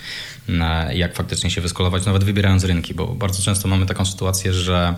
e, 0.48 0.96
jak 0.96 1.14
faktycznie 1.16 1.50
się 1.50 1.60
wyskolować, 1.60 2.06
nawet 2.06 2.24
wybierając 2.24 2.64
rynki, 2.64 2.94
bo 2.94 3.06
bardzo 3.06 3.42
często 3.42 3.68
mamy 3.68 3.86
taką 3.86 4.04
sytuację, 4.04 4.52
że 4.52 4.94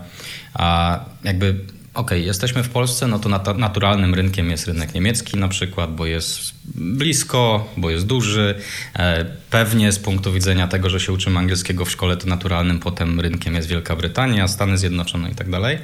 jakby 1.25 1.65
OK, 1.99 2.11
jesteśmy 2.11 2.63
w 2.63 2.69
Polsce, 2.69 3.07
no 3.07 3.19
to 3.19 3.29
nat 3.29 3.59
naturalnym 3.59 4.15
rynkiem 4.15 4.51
jest 4.51 4.67
rynek 4.67 4.95
niemiecki 4.95 5.37
na 5.37 5.49
przykład, 5.49 5.95
bo 5.95 6.07
jest 6.07 6.53
blisko, 6.75 7.69
bo 7.77 7.91
jest 7.91 8.07
duży. 8.07 8.55
E, 8.97 9.25
pewnie 9.51 9.93
z 9.93 9.99
punktu 9.99 10.33
widzenia 10.33 10.69
tego, 10.69 10.91
że 10.91 11.01
się 11.01 11.13
uczymy 11.13 11.39
angielskiego 11.39 11.85
w 11.85 11.91
szkole, 11.91 12.17
to 12.17 12.27
naturalnym 12.27 12.79
potem 12.79 13.21
rynkiem 13.21 13.55
jest 13.55 13.69
Wielka 13.69 13.97
Brytania, 13.97 14.49
Stany 14.49 14.79
Zjednoczone 14.79 15.31
i 15.31 15.35
tak 15.35 15.51
dalej. 15.51 15.79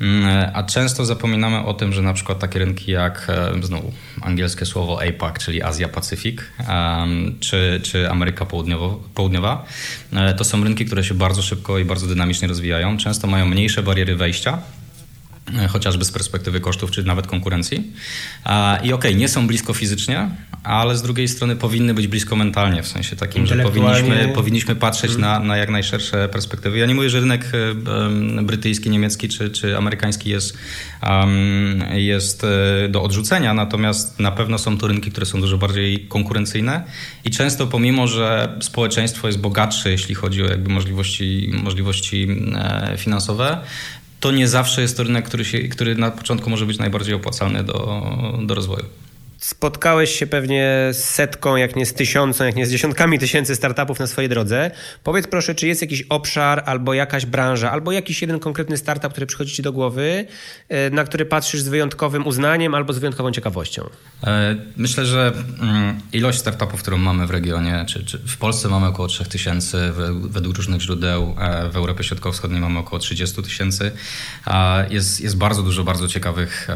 Mm, 0.00 0.50
a 0.54 0.62
często 0.62 1.04
zapominamy 1.04 1.64
o 1.64 1.74
tym, 1.74 1.92
że 1.92 2.02
na 2.02 2.12
przykład 2.12 2.38
takie 2.38 2.58
rynki 2.58 2.90
jak 2.90 3.26
e, 3.28 3.62
znowu 3.62 3.92
angielskie 4.20 4.66
słowo 4.66 5.02
APAC, 5.02 5.44
czyli 5.44 5.62
Azja-Pacyfik, 5.62 6.42
czy, 7.40 7.80
czy 7.82 8.10
Ameryka 8.10 8.46
Południowo, 8.46 9.00
Południowa, 9.14 9.64
e, 10.12 10.34
to 10.34 10.44
są 10.44 10.64
rynki, 10.64 10.84
które 10.84 11.04
się 11.04 11.14
bardzo 11.14 11.42
szybko 11.42 11.78
i 11.78 11.84
bardzo 11.84 12.06
dynamicznie 12.06 12.48
rozwijają. 12.48 12.96
Często 12.96 13.26
mają 13.26 13.46
mniejsze 13.46 13.82
bariery 13.82 14.16
wejścia 14.16 14.58
chociażby 15.68 16.04
z 16.04 16.10
perspektywy 16.10 16.60
kosztów 16.60 16.90
czy 16.90 17.04
nawet 17.04 17.26
konkurencji. 17.26 17.92
I 18.76 18.92
okej, 18.92 18.92
okay, 18.92 19.14
nie 19.14 19.28
są 19.28 19.46
blisko 19.46 19.74
fizycznie, 19.74 20.28
ale 20.64 20.96
z 20.96 21.02
drugiej 21.02 21.28
strony 21.28 21.56
powinny 21.56 21.94
być 21.94 22.06
blisko 22.06 22.36
mentalnie, 22.36 22.82
w 22.82 22.88
sensie 22.88 23.16
takim, 23.16 23.46
że 23.46 23.56
powinniśmy, 23.56 24.32
powinniśmy 24.34 24.76
patrzeć 24.76 25.12
hmm. 25.12 25.30
na, 25.30 25.40
na 25.40 25.56
jak 25.56 25.70
najszersze 25.70 26.28
perspektywy. 26.28 26.78
Ja 26.78 26.86
nie 26.86 26.94
mówię, 26.94 27.10
że 27.10 27.20
rynek 27.20 27.52
e, 28.38 28.42
brytyjski, 28.42 28.90
niemiecki 28.90 29.28
czy, 29.28 29.50
czy 29.50 29.76
amerykański 29.76 30.30
jest, 30.30 30.58
um, 31.02 31.82
jest 31.92 32.44
e, 32.44 32.88
do 32.88 33.02
odrzucenia, 33.02 33.54
natomiast 33.54 34.20
na 34.20 34.30
pewno 34.30 34.58
są 34.58 34.78
to 34.78 34.86
rynki, 34.86 35.10
które 35.10 35.26
są 35.26 35.40
dużo 35.40 35.58
bardziej 35.58 36.06
konkurencyjne 36.08 36.84
i 37.24 37.30
często 37.30 37.66
pomimo, 37.66 38.06
że 38.06 38.58
społeczeństwo 38.60 39.26
jest 39.26 39.38
bogatsze, 39.40 39.90
jeśli 39.90 40.14
chodzi 40.14 40.42
o 40.42 40.46
jakby 40.46 40.70
możliwości, 40.70 41.52
możliwości 41.62 42.28
finansowe, 42.96 43.58
to 44.24 44.32
nie 44.32 44.48
zawsze 44.48 44.82
jest 44.82 44.96
to 44.96 45.02
rynek, 45.02 45.24
który, 45.24 45.44
się, 45.44 45.58
który 45.58 45.94
na 45.94 46.10
początku 46.10 46.50
może 46.50 46.66
być 46.66 46.78
najbardziej 46.78 47.14
opłacalny 47.14 47.64
do, 47.64 48.02
do 48.42 48.54
rozwoju. 48.54 48.84
Spotkałeś 49.44 50.18
się 50.18 50.26
pewnie 50.26 50.88
z 50.92 51.04
setką, 51.04 51.56
jak 51.56 51.76
nie 51.76 51.86
z 51.86 51.94
tysiącem, 51.94 52.46
jak 52.46 52.56
nie 52.56 52.66
z 52.66 52.70
dziesiątkami 52.70 53.18
tysięcy 53.18 53.56
startupów 53.56 54.00
na 54.00 54.06
swojej 54.06 54.28
drodze. 54.28 54.70
Powiedz 55.02 55.26
proszę, 55.26 55.54
czy 55.54 55.66
jest 55.66 55.82
jakiś 55.82 56.02
obszar 56.02 56.62
albo 56.66 56.94
jakaś 56.94 57.26
branża, 57.26 57.70
albo 57.70 57.92
jakiś 57.92 58.22
jeden 58.22 58.40
konkretny 58.40 58.76
startup, 58.76 59.12
który 59.12 59.26
przychodzi 59.26 59.54
ci 59.54 59.62
do 59.62 59.72
głowy, 59.72 60.26
e, 60.68 60.90
na 60.90 61.04
który 61.04 61.24
patrzysz 61.24 61.60
z 61.60 61.68
wyjątkowym 61.68 62.26
uznaniem 62.26 62.74
albo 62.74 62.92
z 62.92 62.98
wyjątkową 62.98 63.32
ciekawością? 63.32 63.90
E, 64.26 64.56
myślę, 64.76 65.06
że 65.06 65.32
mm, 65.60 66.00
ilość 66.12 66.38
startupów, 66.38 66.82
którą 66.82 66.96
mamy 66.96 67.26
w 67.26 67.30
regionie, 67.30 67.84
czy, 67.88 68.04
czy 68.04 68.18
w 68.18 68.36
Polsce 68.36 68.68
mamy 68.68 68.86
około 68.86 69.08
3000, 69.08 69.92
według 70.20 70.56
różnych 70.56 70.80
źródeł, 70.80 71.36
e, 71.40 71.68
w 71.68 71.76
Europie 71.76 72.04
Środkowo-Wschodniej 72.04 72.60
mamy 72.60 72.78
około 72.78 72.98
30 72.98 73.42
tysięcy. 73.42 73.92
Jest, 74.90 75.20
jest 75.20 75.36
bardzo 75.36 75.62
dużo 75.62 75.84
bardzo 75.84 76.08
ciekawych 76.08 76.68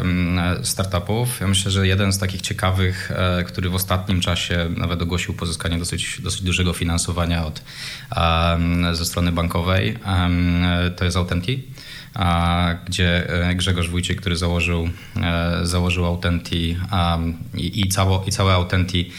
startupów. 0.62 1.40
Ja 1.40 1.46
myślę, 1.46 1.70
że 1.70 1.87
jeden 1.87 2.12
z 2.12 2.18
takich 2.18 2.40
ciekawych 2.42 2.57
ciekawych, 2.58 3.10
e, 3.10 3.44
który 3.44 3.70
w 3.70 3.74
ostatnim 3.74 4.20
czasie 4.20 4.70
nawet 4.76 5.02
ogłosił 5.02 5.34
pozyskanie 5.34 5.78
dosyć, 5.78 6.20
dosyć 6.20 6.42
dużego 6.42 6.72
finansowania 6.72 7.46
od, 7.46 7.62
ze 8.92 9.04
strony 9.04 9.32
bankowej. 9.32 9.98
To 10.96 11.04
jest 11.04 11.16
Authentic 11.16 11.60
gdzie 12.86 13.30
e, 13.48 13.54
Grzegorz 13.54 13.88
Wójcik, 13.88 14.20
który 14.20 14.36
założył, 14.36 14.88
e, 15.22 15.60
założył 15.62 16.06
Autenti 16.06 16.76
i, 17.54 17.80
i, 17.80 17.88
cało, 17.88 18.24
i 18.26 18.30
całe 18.30 18.52
Autenti 18.52 19.12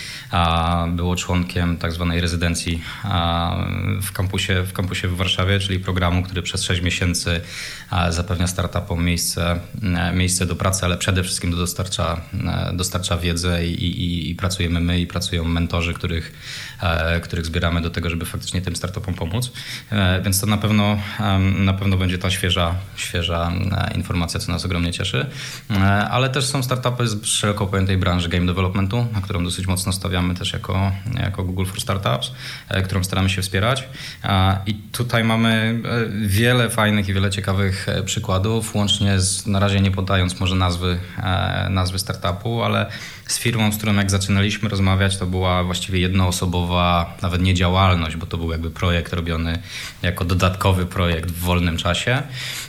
było 0.89 1.15
członkiem 1.15 1.77
tak 1.77 1.91
zwanej 1.91 2.21
rezydencji 2.21 2.81
w 4.01 4.11
kampusie, 4.11 4.63
w 4.63 4.73
kampusie 4.73 5.07
w 5.07 5.15
Warszawie, 5.15 5.59
czyli 5.59 5.79
programu, 5.79 6.23
który 6.23 6.41
przez 6.41 6.63
6 6.63 6.81
miesięcy 6.81 7.41
zapewnia 8.09 8.47
startupom 8.47 9.05
miejsce, 9.05 9.59
e, 9.83 10.13
miejsce 10.13 10.45
do 10.45 10.55
pracy, 10.55 10.85
ale 10.85 10.97
przede 10.97 11.23
wszystkim 11.23 11.51
dostarcza, 11.51 12.21
dostarcza 12.73 13.17
wiedzę 13.17 13.65
i, 13.65 13.73
i, 13.85 14.29
i 14.31 14.35
pracujemy 14.35 14.79
my 14.79 14.99
i 14.99 15.07
pracują 15.07 15.43
mentorzy, 15.43 15.93
których, 15.93 16.33
których 17.23 17.45
zbieramy 17.45 17.81
do 17.81 17.89
tego, 17.89 18.09
żeby 18.09 18.25
faktycznie 18.25 18.61
tym 18.61 18.75
startupom 18.75 19.13
pomóc. 19.13 19.51
Więc 20.23 20.41
to 20.41 20.47
na 20.47 20.57
pewno, 20.57 20.97
na 21.57 21.73
pewno 21.73 21.97
będzie 21.97 22.17
ta 22.17 22.29
świeża, 22.29 22.75
świeża 22.95 23.51
e, 23.71 23.93
informacja, 23.97 24.39
co 24.39 24.51
nas 24.51 24.65
ogromnie 24.65 24.91
cieszy. 24.91 25.25
E, 25.71 25.75
ale 26.09 26.29
też 26.29 26.45
są 26.45 26.63
startupy 26.63 27.07
z 27.07 27.25
szeroko 27.25 27.67
pojętej 27.67 27.97
branży 27.97 28.29
game 28.29 28.45
developmentu, 28.45 29.07
na 29.13 29.21
którą 29.21 29.43
dosyć 29.43 29.67
mocno 29.67 29.93
stawiamy 29.93 30.35
też 30.35 30.53
jako, 30.53 30.91
jako 31.19 31.43
Google 31.43 31.65
for 31.65 31.81
Startups, 31.81 32.31
e, 32.69 32.81
którą 32.81 33.03
staramy 33.03 33.29
się 33.29 33.41
wspierać. 33.41 33.83
I 34.65 34.73
tutaj 34.73 35.23
mamy 35.23 35.81
wiele 36.21 36.69
fajnych 36.69 37.09
i 37.09 37.13
wiele 37.13 37.29
ciekawych 37.29 37.78
przykładów, 38.05 38.75
łącznie 38.75 39.19
z, 39.19 39.47
na 39.47 39.59
razie 39.59 39.81
nie 39.81 39.91
podając 39.91 40.39
może 40.39 40.55
nazwy, 40.55 40.99
nazwy 41.69 41.99
startupu, 41.99 42.63
ale 42.63 42.91
z 43.29 43.39
firmą, 43.39 43.71
z 43.71 43.77
którą 43.77 43.95
jak 43.95 44.11
zaczynaliśmy 44.11 44.69
rozmawiać, 44.69 45.17
to 45.17 45.25
była 45.25 45.63
właściwie 45.63 45.99
jednoosobowa, 45.99 47.17
nawet 47.21 47.41
nie 47.41 47.53
działalność, 47.53 48.15
bo 48.15 48.25
to 48.25 48.37
był 48.37 48.51
jakby 48.51 48.71
projekt 48.71 49.13
robiony 49.13 49.59
jako 50.01 50.25
dodatkowy 50.25 50.85
projekt 50.85 51.31
w 51.31 51.39
wolnym 51.39 51.77
czasie, 51.77 52.21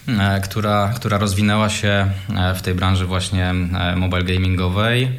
e, 0.08 0.40
która, 0.40 0.92
która 0.96 1.18
rozwinęła 1.18 1.68
się 1.68 2.10
e, 2.36 2.54
w 2.54 2.62
tej 2.62 2.74
branży 2.74 3.06
właśnie 3.06 3.50
e, 3.50 3.96
mobile 3.96 4.24
gamingowej 4.24 5.18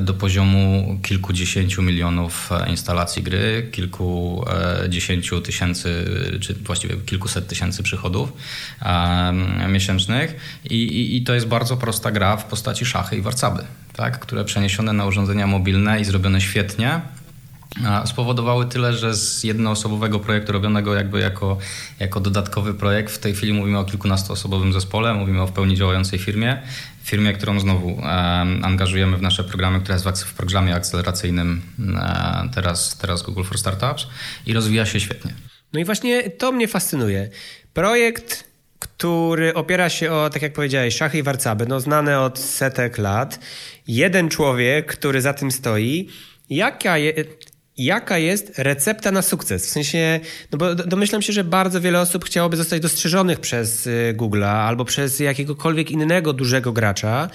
do 0.00 0.14
poziomu 0.14 0.98
kilkudziesięciu 1.02 1.82
milionów 1.82 2.50
instalacji 2.66 3.22
gry, 3.22 3.68
kilkudziesięciu 3.72 5.40
tysięcy, 5.40 6.04
czy 6.40 6.54
właściwie 6.54 6.96
kilkuset 6.96 7.48
tysięcy 7.48 7.82
przychodów 7.82 8.32
miesięcznych. 9.68 10.36
I, 10.64 10.74
i, 10.74 11.16
I 11.16 11.22
to 11.22 11.34
jest 11.34 11.46
bardzo 11.46 11.76
prosta 11.76 12.10
gra 12.10 12.36
w 12.36 12.44
postaci 12.44 12.86
szachy 12.86 13.16
i 13.16 13.22
warcaby 13.22 13.64
tak, 13.92 14.18
które 14.18 14.44
przeniesione 14.44 14.92
na 14.92 15.06
urządzenia 15.06 15.46
mobilne 15.46 16.00
i 16.00 16.04
zrobione 16.04 16.40
świetnie, 16.40 17.00
spowodowały 18.04 18.66
tyle, 18.66 18.92
że 18.92 19.14
z 19.14 19.44
jednoosobowego 19.44 20.20
projektu 20.20 20.52
robionego 20.52 20.94
jakby 20.94 21.20
jako, 21.20 21.58
jako 22.00 22.20
dodatkowy 22.20 22.74
projekt, 22.74 23.12
w 23.12 23.18
tej 23.18 23.34
chwili 23.34 23.52
mówimy 23.52 23.78
o 23.78 23.84
kilkunastoosobowym 23.84 24.72
zespole, 24.72 25.14
mówimy 25.14 25.42
o 25.42 25.46
w 25.46 25.52
pełni 25.52 25.76
działającej 25.76 26.18
firmie, 26.18 26.62
firmie, 27.02 27.32
którą 27.32 27.60
znowu 27.60 27.98
angażujemy 28.62 29.16
w 29.16 29.22
nasze 29.22 29.44
programy, 29.44 29.80
która 29.80 29.94
jest 29.94 30.24
w 30.24 30.34
programie 30.34 30.74
akceleracyjnym 30.74 31.62
e, 31.96 32.48
teraz, 32.54 32.98
teraz 32.98 33.22
Google 33.22 33.42
for 33.42 33.58
Startups 33.58 34.06
i 34.46 34.52
rozwija 34.52 34.86
się 34.86 35.00
świetnie. 35.00 35.34
No 35.72 35.80
i 35.80 35.84
właśnie 35.84 36.30
to 36.30 36.52
mnie 36.52 36.68
fascynuje. 36.68 37.30
Projekt 37.74 38.52
który 38.82 39.54
opiera 39.54 39.88
się 39.88 40.12
o, 40.12 40.30
tak 40.30 40.42
jak 40.42 40.52
powiedziałeś, 40.52 40.96
szachy 40.96 41.18
i 41.18 41.22
warcaby, 41.22 41.66
no 41.66 41.80
znane 41.80 42.20
od 42.20 42.38
setek 42.38 42.98
lat. 42.98 43.38
Jeden 43.88 44.28
człowiek, 44.28 44.96
który 44.96 45.20
za 45.20 45.34
tym 45.34 45.50
stoi. 45.50 46.08
Jaka, 46.50 46.98
je, 46.98 47.12
jaka 47.76 48.18
jest 48.18 48.52
recepta 48.58 49.10
na 49.10 49.22
sukces? 49.22 49.66
W 49.66 49.70
sensie, 49.70 50.20
no 50.52 50.58
bo 50.58 50.74
domyślam 50.74 51.22
się, 51.22 51.32
że 51.32 51.44
bardzo 51.44 51.80
wiele 51.80 52.00
osób 52.00 52.24
chciałoby 52.24 52.56
zostać 52.56 52.80
dostrzeżonych 52.80 53.40
przez 53.40 53.86
y, 53.86 54.14
Google'a 54.16 54.66
albo 54.66 54.84
przez 54.84 55.20
jakiegokolwiek 55.20 55.90
innego 55.90 56.32
dużego 56.32 56.72
gracza. 56.72 57.30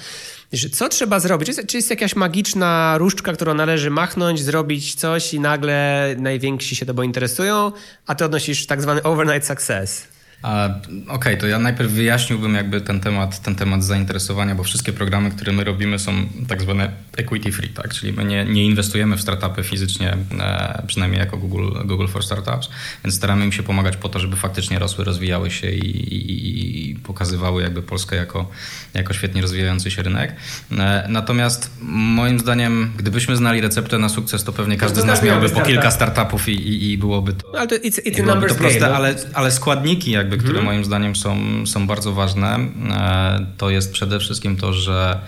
Co 0.71 0.89
trzeba 0.89 1.19
zrobić? 1.19 1.49
Czy 1.67 1.77
jest 1.77 1.89
jakaś 1.89 2.15
magiczna 2.15 2.95
różdżka, 2.97 3.33
którą 3.33 3.53
należy 3.53 3.89
machnąć, 3.89 4.41
zrobić 4.41 4.95
coś 4.95 5.33
i 5.33 5.39
nagle 5.39 6.15
najwięksi 6.17 6.75
się 6.75 6.85
tobą 6.85 7.03
interesują, 7.03 7.71
a 8.05 8.15
ty 8.15 8.25
odnosisz 8.25 8.65
tak 8.65 8.81
zwany 8.81 9.03
overnight 9.03 9.47
success? 9.47 10.16
Okej, 10.43 11.15
okay, 11.15 11.37
to 11.37 11.47
ja 11.47 11.59
najpierw 11.59 11.91
wyjaśniłbym 11.91 12.55
jakby 12.55 12.81
ten 12.81 12.99
temat, 12.99 13.41
ten 13.41 13.55
temat 13.55 13.83
zainteresowania, 13.83 14.55
bo 14.55 14.63
wszystkie 14.63 14.93
programy, 14.93 15.31
które 15.31 15.51
my 15.51 15.63
robimy 15.63 15.99
są 15.99 16.13
tak 16.47 16.61
zwane 16.61 16.91
equity 17.17 17.51
free, 17.51 17.69
tak? 17.69 17.93
czyli 17.93 18.13
my 18.13 18.25
nie, 18.25 18.45
nie 18.45 18.65
inwestujemy 18.65 19.17
w 19.17 19.21
startupy 19.21 19.63
fizycznie, 19.63 20.17
e, 20.39 20.83
przynajmniej 20.87 21.19
jako 21.19 21.37
Google, 21.37 21.69
Google 21.85 22.07
for 22.07 22.23
Startups, 22.23 22.69
więc 23.03 23.15
staramy 23.15 23.45
im 23.45 23.51
się 23.51 23.63
pomagać 23.63 23.97
po 23.97 24.09
to, 24.09 24.19
żeby 24.19 24.35
faktycznie 24.35 24.79
rosły, 24.79 25.03
rozwijały 25.03 25.51
się 25.51 25.71
i, 25.71 26.13
i, 26.15 26.91
i 26.91 26.95
pokazywały 26.95 27.61
jakby 27.61 27.81
Polskę 27.81 28.15
jako, 28.15 28.49
jako 28.93 29.13
świetnie 29.13 29.41
rozwijający 29.41 29.91
się 29.91 30.03
rynek. 30.03 30.35
E, 30.71 31.05
natomiast 31.09 31.71
moim 31.81 32.39
zdaniem, 32.39 32.91
gdybyśmy 32.97 33.35
znali 33.37 33.61
receptę 33.61 33.97
na 33.97 34.09
sukces, 34.09 34.43
to 34.43 34.53
pewnie 34.53 34.77
każdy 34.77 35.01
z 35.01 35.05
nas 35.05 35.23
miałby 35.23 35.49
po 35.49 35.61
kilka 35.61 35.91
startupów 35.91 36.49
i, 36.49 36.51
i, 36.51 36.91
i 36.91 36.97
byłoby 36.97 37.33
to, 37.33 37.51
no, 37.53 37.59
ale 37.59 37.67
to, 37.67 37.75
it's, 37.75 38.01
it's 38.01 38.21
byłoby 38.21 38.47
to 38.47 38.55
proste, 38.55 38.79
no. 38.79 38.95
ale, 38.95 39.15
ale 39.33 39.51
składniki 39.51 40.11
jakby 40.27 40.37
jakby, 40.37 40.43
które 40.43 40.59
mhm. 40.59 40.65
moim 40.65 40.85
zdaniem 40.85 41.15
są, 41.15 41.65
są 41.65 41.87
bardzo 41.87 42.13
ważne, 42.13 42.59
e, 42.89 43.45
to 43.57 43.69
jest 43.69 43.91
przede 43.91 44.19
wszystkim 44.19 44.57
to, 44.57 44.73
że 44.73 45.19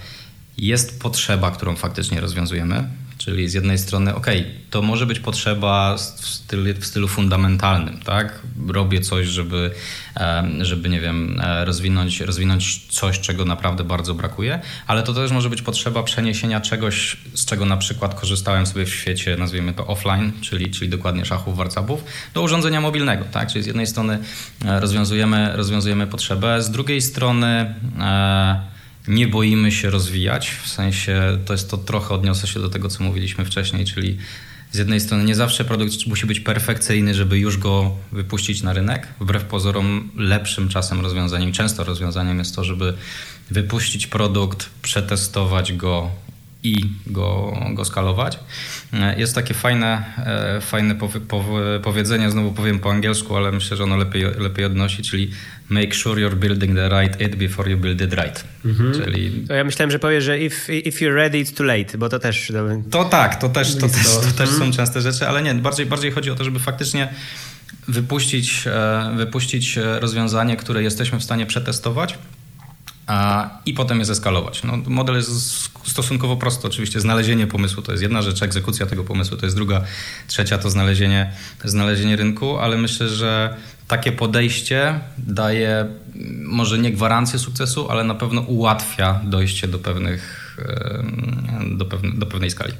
jest 0.58 1.02
potrzeba, 1.02 1.52
którą 1.52 1.76
faktycznie 1.76 2.22
rozwiązujemy. 2.22 2.88
Czyli 3.18 3.50
z 3.50 3.54
jednej 3.54 3.78
strony, 3.78 4.16
ok, 4.16 4.28
to 4.70 4.82
może 4.82 5.06
być 5.06 5.20
potrzeba 5.20 5.98
w 5.98 6.02
stylu, 6.02 6.64
w 6.80 6.86
stylu 6.86 7.08
fundamentalnym, 7.08 8.00
tak? 8.00 8.40
Robię 8.68 9.02
coś, 9.02 9.28
żeby, 9.28 9.72
żeby 10.62 10.90
nie 10.90 11.02
wiem, 11.02 11.40
e, 11.44 11.66
rozwinąć, 11.66 12.22
rozwinąć 12.22 12.86
coś, 12.90 13.20
czego 13.20 13.46
naprawdę 13.46 13.84
bardzo 13.84 14.14
brakuje, 14.14 14.60
ale 14.88 15.04
to 15.04 15.14
też 15.14 15.32
może 15.32 15.50
być 15.50 15.62
potrzeba 15.62 16.04
przeniesienia 16.04 16.62
czegoś, 16.62 17.18
czego 17.50 17.66
na 17.66 17.78
przykład 17.78 18.20
korzystałem 18.20 18.66
sobie 18.66 18.86
w 18.86 18.90
świecie, 18.90 19.38
nazwijmy 19.38 19.74
to 19.74 19.88
offline, 19.88 20.32
czyli, 20.42 20.72
czyli 20.72 20.90
dokładnie 20.90 21.26
szachów, 21.26 21.58
warcapów, 21.58 22.04
do 22.34 22.42
urządzenia 22.42 22.82
mobilnego, 22.82 23.26
tak? 23.32 23.52
Czyli 23.52 23.64
z 23.64 23.68
jednej 23.68 23.88
strony 23.88 24.20
e, 24.66 24.80
rozwiązujemy, 24.80 25.52
rozwiązujemy 25.56 26.08
potrzebę, 26.08 26.62
z 26.62 26.72
drugiej 26.72 27.02
strony 27.02 27.76
e, 28.00 28.62
nie 29.08 29.28
boimy 29.28 29.72
się 29.72 29.90
rozwijać, 29.90 30.50
w 30.50 30.68
sensie 30.68 31.38
to 31.46 31.54
jest 31.54 31.70
to 31.72 31.78
trochę 31.78 32.14
odniosę 32.14 32.48
się 32.48 32.60
do 32.60 32.70
tego, 32.70 32.90
co 32.90 33.04
mówiliśmy 33.04 33.46
wcześniej, 33.46 33.86
czyli 33.86 34.18
z 34.72 34.78
jednej 34.78 35.00
strony 35.00 35.24
nie 35.24 35.36
zawsze 35.36 35.66
produkt 35.66 36.08
musi 36.08 36.26
być 36.26 36.40
perfekcyjny, 36.40 37.14
żeby 37.14 37.40
już 37.40 37.58
go 37.58 37.96
wypuścić 38.12 38.64
na 38.64 38.74
rynek. 38.74 39.08
Wbrew 39.20 39.44
pozorom 39.44 40.10
lepszym 40.16 40.70
czasem 40.70 41.02
rozwiązaniem, 41.02 41.52
często 41.52 41.84
rozwiązaniem 41.84 42.40
jest 42.40 42.56
to, 42.56 42.64
żeby 42.64 42.94
wypuścić 43.52 44.08
produkt, 44.08 44.70
przetestować 44.82 45.74
go, 45.74 46.12
i 46.64 46.76
go, 47.08 47.58
go 47.74 47.86
skalować. 47.86 48.40
Jest 49.18 49.36
takie 49.36 49.54
fajne, 49.54 50.04
e, 50.18 50.62
fajne 50.62 50.96
powiedzenie, 51.84 52.32
znowu 52.32 52.52
powiem 52.52 52.80
po 52.80 52.92
angielsku, 52.92 53.36
ale 53.36 53.52
myślę, 53.52 53.78
że 53.78 53.84
ono 53.84 53.98
lepiej, 53.98 54.24
lepiej 54.24 54.66
odnosi, 54.66 55.04
czyli 55.04 55.32
make 55.70 55.96
sure 55.96 56.22
you're 56.22 56.36
building 56.36 56.76
the 56.76 57.02
right 57.02 57.22
it 57.22 57.36
before 57.36 57.72
you 57.72 57.78
build 57.78 58.02
it 58.02 58.14
right. 58.14 58.44
Mhm. 58.66 58.94
Czyli... 58.94 59.48
To 59.48 59.54
ja 59.54 59.64
myślałem, 59.64 59.92
że 59.92 60.00
powiesz, 60.00 60.24
że 60.24 60.40
if, 60.40 60.74
if 60.74 61.06
you're 61.06 61.16
ready, 61.16 61.38
it's 61.38 61.58
too 61.58 61.66
late, 61.66 61.98
bo 61.98 62.10
to 62.10 62.20
też... 62.20 62.54
To 62.92 63.06
tak, 63.06 63.36
to 63.36 63.50
też, 63.50 63.76
to 63.76 63.90
też, 63.90 64.06
to 64.06 64.32
też 64.38 64.50
są 64.50 64.72
częste 64.72 65.02
rzeczy, 65.02 65.28
ale 65.28 65.42
nie, 65.42 65.56
bardziej, 65.56 65.86
bardziej 65.86 66.12
chodzi 66.12 66.32
o 66.32 66.36
to, 66.36 66.44
żeby 66.44 66.60
faktycznie 66.60 67.14
wypuścić, 67.88 68.68
e, 68.68 69.14
wypuścić 69.18 69.80
rozwiązanie, 70.00 70.58
które 70.58 70.84
jesteśmy 70.84 71.20
w 71.20 71.24
stanie 71.24 71.46
przetestować, 71.46 72.18
i 73.66 73.74
potem 73.74 74.00
je 74.00 74.06
zeskalować. 74.06 74.64
No, 74.64 74.78
model 74.88 75.16
jest 75.16 75.30
stosunkowo 75.84 76.38
prosty. 76.38 76.68
Oczywiście 76.68 77.00
znalezienie 77.00 77.48
pomysłu 77.48 77.84
to 77.84 77.92
jest 77.92 78.02
jedna 78.04 78.22
rzecz, 78.22 78.44
egzekucja 78.44 78.86
tego 78.86 79.04
pomysłu 79.04 79.38
to 79.38 79.46
jest 79.46 79.56
druga, 79.56 79.84
trzecia 80.28 80.58
to 80.58 80.70
znalezienie, 80.70 81.32
znalezienie 81.64 82.16
rynku, 82.16 82.58
ale 82.58 82.78
myślę, 82.78 83.10
że 83.10 83.58
takie 83.88 84.12
podejście 84.12 85.00
daje 85.18 85.86
może 86.44 86.80
nie 86.80 86.92
gwarancję 86.92 87.40
sukcesu, 87.40 87.90
ale 87.90 88.04
na 88.04 88.16
pewno 88.16 88.42
ułatwia 88.42 89.22
dojście 89.24 89.68
do, 89.68 89.80
pewnych, 89.80 90.58
do, 91.78 91.86
pewne, 91.86 92.12
do 92.12 92.26
pewnej 92.26 92.52
skali. 92.52 92.74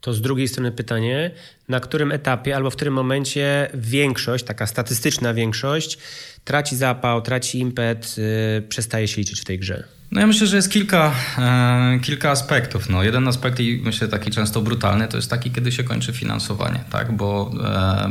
To 0.00 0.14
z 0.14 0.20
drugiej 0.20 0.48
strony 0.48 0.72
pytanie, 0.72 1.30
na 1.68 1.80
którym 1.80 2.12
etapie 2.12 2.56
albo 2.56 2.70
w 2.70 2.76
którym 2.76 2.94
momencie 2.94 3.70
większość, 3.74 4.44
taka 4.44 4.66
statystyczna 4.66 5.34
większość, 5.34 5.98
traci 6.44 6.76
zapał, 6.76 7.22
traci 7.22 7.58
impet, 7.58 8.16
yy, 8.18 8.62
przestaje 8.68 9.08
się 9.08 9.20
liczyć 9.20 9.40
w 9.40 9.44
tej 9.44 9.58
grze? 9.58 9.99
No 10.12 10.20
ja 10.20 10.26
myślę, 10.26 10.46
że 10.46 10.56
jest 10.56 10.70
kilka, 10.70 11.12
e, 11.38 11.98
kilka 12.02 12.30
aspektów. 12.30 12.88
No, 12.88 13.02
jeden 13.02 13.28
aspekt 13.28 13.60
i 13.60 13.80
myślę 13.84 14.08
taki 14.08 14.30
często 14.30 14.60
brutalny 14.60 15.08
to 15.08 15.16
jest 15.16 15.30
taki, 15.30 15.50
kiedy 15.50 15.72
się 15.72 15.84
kończy 15.84 16.12
finansowanie, 16.12 16.84
tak? 16.90 17.12
bo 17.12 17.52
e, 17.64 18.10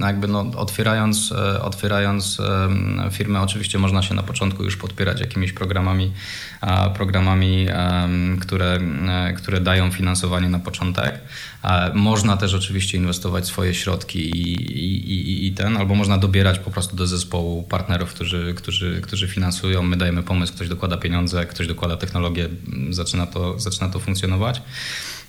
jakby 0.00 0.28
no, 0.28 0.40
otwierając, 0.56 1.32
e, 1.32 1.62
otwierając 1.62 2.40
e, 2.40 3.10
firmę 3.10 3.40
oczywiście 3.40 3.78
można 3.78 4.02
się 4.02 4.14
na 4.14 4.22
początku 4.22 4.64
już 4.64 4.76
podpierać 4.76 5.20
jakimiś 5.20 5.52
programami, 5.52 6.12
programami 6.94 7.66
które, 8.40 8.78
e, 9.08 9.32
które 9.32 9.60
dają 9.60 9.90
finansowanie 9.90 10.48
na 10.48 10.58
początek. 10.58 11.20
Można 11.94 12.36
też 12.36 12.54
oczywiście 12.54 12.98
inwestować 12.98 13.46
swoje 13.46 13.74
środki 13.74 14.18
i, 14.18 14.52
i, 15.12 15.46
i, 15.46 15.52
ten, 15.52 15.76
albo 15.76 15.94
można 15.94 16.18
dobierać 16.18 16.58
po 16.58 16.70
prostu 16.70 16.96
do 16.96 17.06
zespołu 17.06 17.62
partnerów, 17.62 18.14
którzy, 18.14 18.54
którzy, 18.56 19.00
którzy 19.00 19.28
finansują. 19.28 19.82
My 19.82 19.96
dajemy 19.96 20.22
pomysł, 20.22 20.52
ktoś 20.54 20.68
dokłada 20.68 20.96
pieniądze, 20.96 21.07
ktoś 21.48 21.66
dokłada 21.66 21.96
technologię, 21.96 22.48
zaczyna 22.90 23.26
to, 23.26 23.60
zaczyna 23.60 23.88
to 23.88 23.98
funkcjonować. 23.98 24.62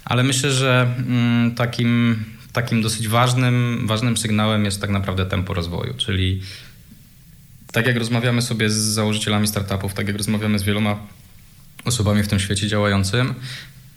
Ale 0.06 0.24
myślę, 0.24 0.52
że 0.52 0.94
mm, 0.98 1.56
takim, 1.56 2.24
takim 2.54 2.82
dosyć 2.82 3.08
ważnym, 3.08 3.84
ważnym 3.88 4.18
sygnałem 4.18 4.66
jest 4.66 4.82
tak 4.82 4.90
naprawdę 4.90 5.26
tempo 5.26 5.54
rozwoju, 5.54 5.94
czyli 5.98 6.42
tak 7.72 7.88
jak 7.88 7.98
rozmawiamy 7.98 8.42
sobie 8.42 8.70
z 8.70 8.76
założycielami 8.76 9.48
startupów, 9.48 9.94
tak 9.94 10.08
jak 10.08 10.18
rozmawiamy 10.18 10.60
z 10.60 10.64
wieloma 10.64 11.00
osobami 11.86 12.24
w 12.24 12.28
tym 12.28 12.40
świecie 12.40 12.68
działającym, 12.68 13.34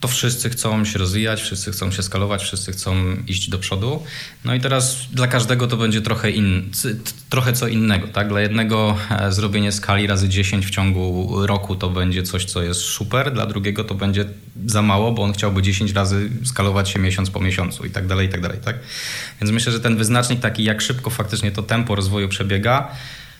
to 0.03 0.09
wszyscy 0.09 0.51
chcą 0.51 0.85
się 0.85 0.99
rozwijać, 0.99 1.43
wszyscy 1.43 1.73
chcą 1.73 1.91
się 1.91 2.03
skalować, 2.03 2.43
wszyscy 2.43 2.73
chcą 2.73 3.17
iść 3.27 3.51
do 3.51 3.59
przodu. 3.59 4.03
No 4.45 4.55
i 4.55 4.61
teraz 4.61 4.97
dla 5.13 5.27
każdego 5.27 5.67
to 5.67 5.77
będzie 5.77 6.03
trochę, 6.03 6.31
in, 6.31 6.71
trochę 7.29 7.53
co 7.53 7.69
innego. 7.69 8.09
Tak? 8.09 8.29
Dla 8.29 8.41
jednego 8.41 8.97
e, 9.11 9.33
zrobienie 9.33 9.73
skali 9.73 10.07
razy 10.07 10.29
10 10.29 10.67
w 10.67 10.71
ciągu 10.71 11.37
roku 11.47 11.77
to 11.77 11.91
będzie 11.91 12.23
coś, 12.23 12.45
co 12.45 12.63
jest 12.63 12.81
super, 12.81 13.33
dla 13.33 13.47
drugiego 13.47 13.85
to 13.85 13.95
będzie 13.95 14.25
za 14.67 14.83
mało, 14.83 15.13
bo 15.13 15.23
on 15.23 15.33
chciałby 15.33 15.63
10 15.63 15.93
razy 15.93 16.31
skalować 16.45 16.89
się 16.89 16.99
miesiąc 16.99 17.31
po 17.31 17.41
miesiącu 17.41 17.85
i 17.85 17.91
tak 17.91 18.07
dalej, 18.07 18.27
i 18.27 18.31
tak 18.31 18.41
dalej. 18.41 18.59
Tak? 18.65 18.77
Więc 19.41 19.53
myślę, 19.53 19.73
że 19.73 19.81
ten 19.81 19.97
wyznacznik 19.97 20.41
taki, 20.41 20.65
jak 20.65 20.81
szybko 20.81 21.11
faktycznie 21.11 21.53
to 21.53 21.63
tempo 21.63 21.95
rozwoju 21.95 22.29
przebiega 22.29 22.89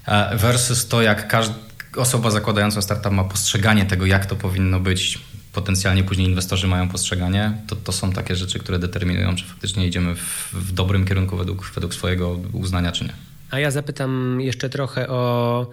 e, 0.07 0.37
versus 0.37 0.89
to, 0.89 1.03
jak 1.03 1.29
każda 1.29 1.55
osoba 1.97 2.31
zakładająca 2.31 2.83
startup 2.83 3.13
ma 3.13 3.25
postrzeganie 3.25 3.85
tego, 3.85 4.07
jak 4.07 4.27
to 4.27 4.37
powinno 4.37 4.81
być 4.81 5.19
potencjalnie 5.53 6.05
później 6.05 6.29
inwestorzy 6.29 6.67
mają 6.67 6.89
postrzeganie, 6.89 7.53
to, 7.67 7.77
to 7.77 7.93
są 7.93 8.13
takie 8.13 8.37
rzeczy, 8.37 8.59
które 8.59 8.79
determinują, 8.79 9.37
czy 9.37 9.45
faktycznie 9.45 9.87
idziemy 9.87 10.15
w, 10.15 10.53
w 10.53 10.73
dobrym 10.73 11.05
kierunku 11.07 11.37
według, 11.37 11.71
według 11.75 11.95
swojego 11.95 12.39
uznania, 12.53 12.93
czy 12.93 13.05
nie. 13.05 13.13
A 13.51 13.59
ja 13.59 13.71
zapytam 13.71 14.41
jeszcze 14.41 14.69
trochę 14.69 15.09
o 15.09 15.67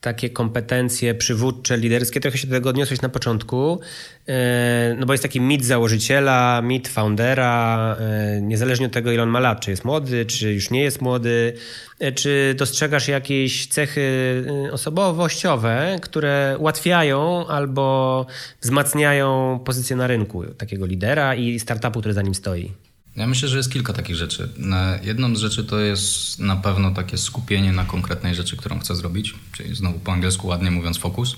takie 0.00 0.30
kompetencje 0.30 1.14
przywódcze, 1.14 1.76
liderskie. 1.76 2.20
Trochę 2.20 2.38
się 2.38 2.46
do 2.46 2.54
tego 2.54 2.70
odniosłeś 2.70 3.00
na 3.00 3.08
początku, 3.08 3.80
e, 4.28 4.96
no 4.98 5.06
bo 5.06 5.12
jest 5.12 5.22
taki 5.22 5.40
mit 5.40 5.64
założyciela, 5.64 6.62
mit 6.62 6.88
foundera, 6.88 7.96
e, 8.00 8.40
niezależnie 8.40 8.86
od 8.86 8.92
tego, 8.92 9.12
ile 9.12 9.22
on 9.22 9.28
ma 9.28 9.40
lat, 9.40 9.60
czy 9.60 9.70
jest 9.70 9.84
młody, 9.84 10.26
czy 10.26 10.52
już 10.52 10.70
nie 10.70 10.82
jest 10.82 11.00
młody, 11.00 11.52
e, 11.98 12.12
czy 12.12 12.54
dostrzegasz 12.58 13.08
jakieś 13.08 13.66
cechy 13.66 14.44
osobowościowe, 14.72 15.98
które 16.02 16.56
ułatwiają 16.58 17.46
albo 17.46 18.26
wzmacniają 18.60 19.60
pozycję 19.64 19.96
na 19.96 20.06
rynku 20.06 20.44
takiego 20.44 20.86
lidera 20.86 21.34
i 21.34 21.60
startupu, 21.60 22.00
który 22.00 22.14
za 22.14 22.22
nim 22.22 22.34
stoi? 22.34 22.89
Ja 23.20 23.26
myślę, 23.26 23.48
że 23.48 23.56
jest 23.56 23.72
kilka 23.72 23.92
takich 23.92 24.16
rzeczy. 24.16 24.48
Jedną 25.02 25.36
z 25.36 25.40
rzeczy 25.40 25.64
to 25.64 25.80
jest 25.80 26.38
na 26.38 26.56
pewno 26.56 26.90
takie 26.90 27.18
skupienie 27.18 27.72
na 27.72 27.84
konkretnej 27.84 28.34
rzeczy, 28.34 28.56
którą 28.56 28.78
chcę 28.78 28.96
zrobić, 28.96 29.34
czyli 29.52 29.74
znowu 29.74 29.98
po 29.98 30.12
angielsku 30.12 30.46
ładnie 30.46 30.70
mówiąc 30.70 30.98
fokus, 30.98 31.36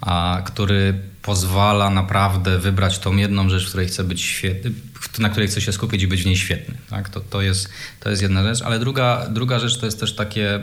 a, 0.00 0.42
który 0.44 1.00
pozwala 1.22 1.90
naprawdę 1.90 2.58
wybrać 2.58 2.98
tą 2.98 3.16
jedną 3.16 3.48
rzecz, 3.48 3.66
w 3.66 3.68
której 3.68 3.86
chcę 3.86 4.04
być 4.04 4.22
świetny, 4.22 4.72
na 5.18 5.28
której 5.28 5.48
chcę 5.48 5.60
się 5.60 5.72
skupić 5.72 6.02
i 6.02 6.06
być 6.06 6.22
w 6.22 6.26
niej 6.26 6.36
świetny. 6.36 6.74
Tak? 6.90 7.08
To, 7.08 7.20
to, 7.20 7.42
jest, 7.42 7.68
to 8.00 8.10
jest 8.10 8.22
jedna 8.22 8.42
rzecz, 8.42 8.62
ale 8.62 8.78
druga, 8.78 9.26
druga 9.30 9.58
rzecz 9.58 9.78
to 9.78 9.86
jest 9.86 10.00
też 10.00 10.14
takie 10.14 10.60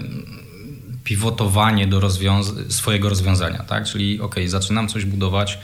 pivotowanie 1.04 1.88
do 1.88 2.00
rozwiąza- 2.00 2.72
swojego 2.72 3.10
rozwiązania, 3.10 3.60
tak? 3.60 3.86
Czyli 3.86 4.22
ok, 4.22 4.36
zaczynam 4.46 4.88
coś 4.88 5.06
budować, 5.06 5.60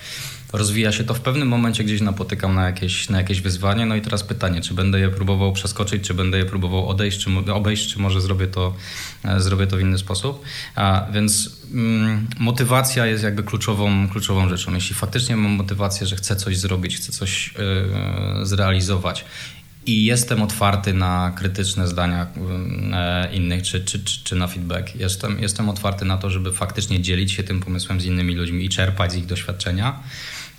rozwija 0.54 0.92
się 0.92 1.04
to 1.04 1.14
w 1.14 1.20
pewnym 1.20 1.48
momencie 1.48 1.84
gdzieś 1.84 2.02
napotykam 2.02 2.56
na 2.56 2.66
jakieś, 2.66 3.10
na 3.10 3.18
jakieś 3.18 3.42
wyzwanie. 3.42 3.86
No 3.86 3.96
i 3.96 4.02
teraz 4.02 4.24
pytanie, 4.24 4.62
czy 4.62 4.74
będę 4.74 5.00
je 5.00 5.10
próbował 5.10 5.54
przeskoczyć, 5.54 6.04
czy 6.04 6.14
będę 6.14 6.38
je 6.38 6.46
próbował 6.46 6.90
odejść, 6.90 7.20
czy 7.20 7.30
obejść, 7.54 7.94
czy 7.94 8.00
może 8.00 8.22
zrobię 8.22 8.48
to, 8.48 8.76
e, 9.24 9.42
zrobię 9.42 9.68
to 9.68 9.78
w 9.78 9.80
inny 9.80 9.98
sposób. 9.98 10.44
A, 10.76 11.08
więc 11.14 11.62
mm, 11.74 12.28
motywacja 12.40 13.06
jest 13.06 13.24
jakby 13.24 13.44
kluczową, 13.44 14.10
kluczową 14.10 14.50
rzeczą. 14.50 14.74
Jeśli 14.74 14.96
faktycznie 14.96 15.36
mam 15.36 15.52
motywację, 15.52 16.08
że 16.08 16.16
chcę 16.16 16.36
coś 16.36 16.58
zrobić, 16.58 16.98
chcę 16.98 17.12
coś 17.12 17.54
yy, 18.40 18.46
zrealizować 18.46 19.26
i 19.86 20.06
jestem 20.06 20.42
otwarty 20.42 20.94
na 20.94 21.34
krytyczne 21.36 21.88
zdania 21.88 22.28
e, 22.94 23.34
innych, 23.34 23.64
czy, 23.64 23.82
czy, 23.82 24.04
czy, 24.04 24.24
czy, 24.24 24.36
na 24.36 24.48
feedback. 24.48 24.96
Jestem, 24.96 25.40
jestem 25.42 25.70
otwarty 25.70 26.06
na 26.06 26.18
to, 26.18 26.30
żeby 26.30 26.52
faktycznie 26.52 27.02
dzielić 27.02 27.32
się 27.32 27.44
tym 27.44 27.60
pomysłem 27.60 28.02
z 28.02 28.06
innymi 28.06 28.36
ludźmi 28.36 28.66
i 28.66 28.70
czerpać 28.70 29.12
z 29.12 29.16
ich 29.16 29.26
doświadczenia. 29.26 30.00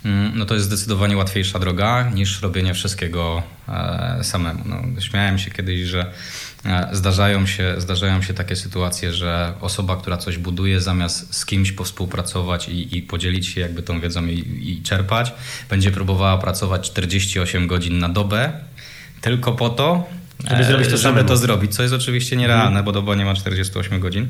Mm, 0.05 0.31
no 0.35 0.45
to 0.45 0.53
jest 0.53 0.65
zdecydowanie 0.65 1.17
łatwiejsza 1.17 1.59
droga 1.59 2.09
niż 2.13 2.41
robienie 2.41 2.73
wszystkiego 2.73 3.43
e, 3.67 4.19
samemu. 4.23 4.63
No, 4.65 5.01
śmiałem 5.01 5.39
się 5.39 5.51
kiedyś, 5.51 5.81
że 5.81 6.11
e, 6.65 6.89
zdarzają 6.91 7.45
się, 7.45 7.75
zdarzają 7.77 8.21
się 8.21 8.33
takie 8.33 8.55
sytuacje, 8.55 9.13
że 9.13 9.53
osoba, 9.61 9.97
która 9.97 10.17
coś 10.17 10.37
buduje, 10.37 10.81
zamiast 10.81 11.35
z 11.35 11.45
kimś 11.45 11.71
powspółpracować 11.71 12.69
i, 12.69 12.97
i 12.97 13.01
podzielić 13.01 13.47
się 13.47 13.61
jakby 13.61 13.83
tą 13.83 13.99
wiedzą 13.99 14.25
i, 14.25 14.69
i 14.71 14.83
czerpać, 14.83 15.33
będzie 15.69 15.91
próbowała 15.91 16.37
pracować 16.37 16.91
48 16.91 17.67
godzin 17.67 17.99
na 17.99 18.09
dobę 18.09 18.53
tylko 19.21 19.51
po 19.51 19.69
to, 19.69 20.07
żeby 20.49 20.63
zrobić 20.63 20.87
to, 20.89 20.97
żeby 20.97 21.23
to 21.23 21.37
zrobić, 21.37 21.75
co 21.75 21.83
jest 21.83 21.93
oczywiście 21.93 22.35
nierealne, 22.35 22.67
mhm. 22.67 22.85
bo 22.85 22.91
doba 22.91 23.15
nie 23.15 23.25
ma 23.25 23.33
48 23.33 23.99
godzin. 23.99 24.27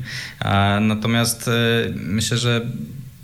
Natomiast 0.80 1.50
myślę, 1.94 2.38
że 2.38 2.66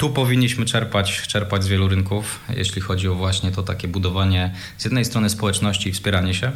tu 0.03 0.11
powinniśmy 0.11 0.65
czerpać, 0.65 1.23
czerpać 1.27 1.65
z 1.65 1.69
wielu 1.69 1.89
rynków, 1.89 2.41
jeśli 2.57 2.81
chodzi 2.83 3.09
o 3.09 3.15
właśnie 3.15 3.51
to 3.51 3.63
takie 3.63 3.89
budowanie 3.89 4.55
z 4.79 4.85
jednej 4.85 5.05
strony 5.05 5.31
społeczności 5.31 5.89
i 5.91 5.93
wspieranie 5.93 6.35
się, 6.35 6.53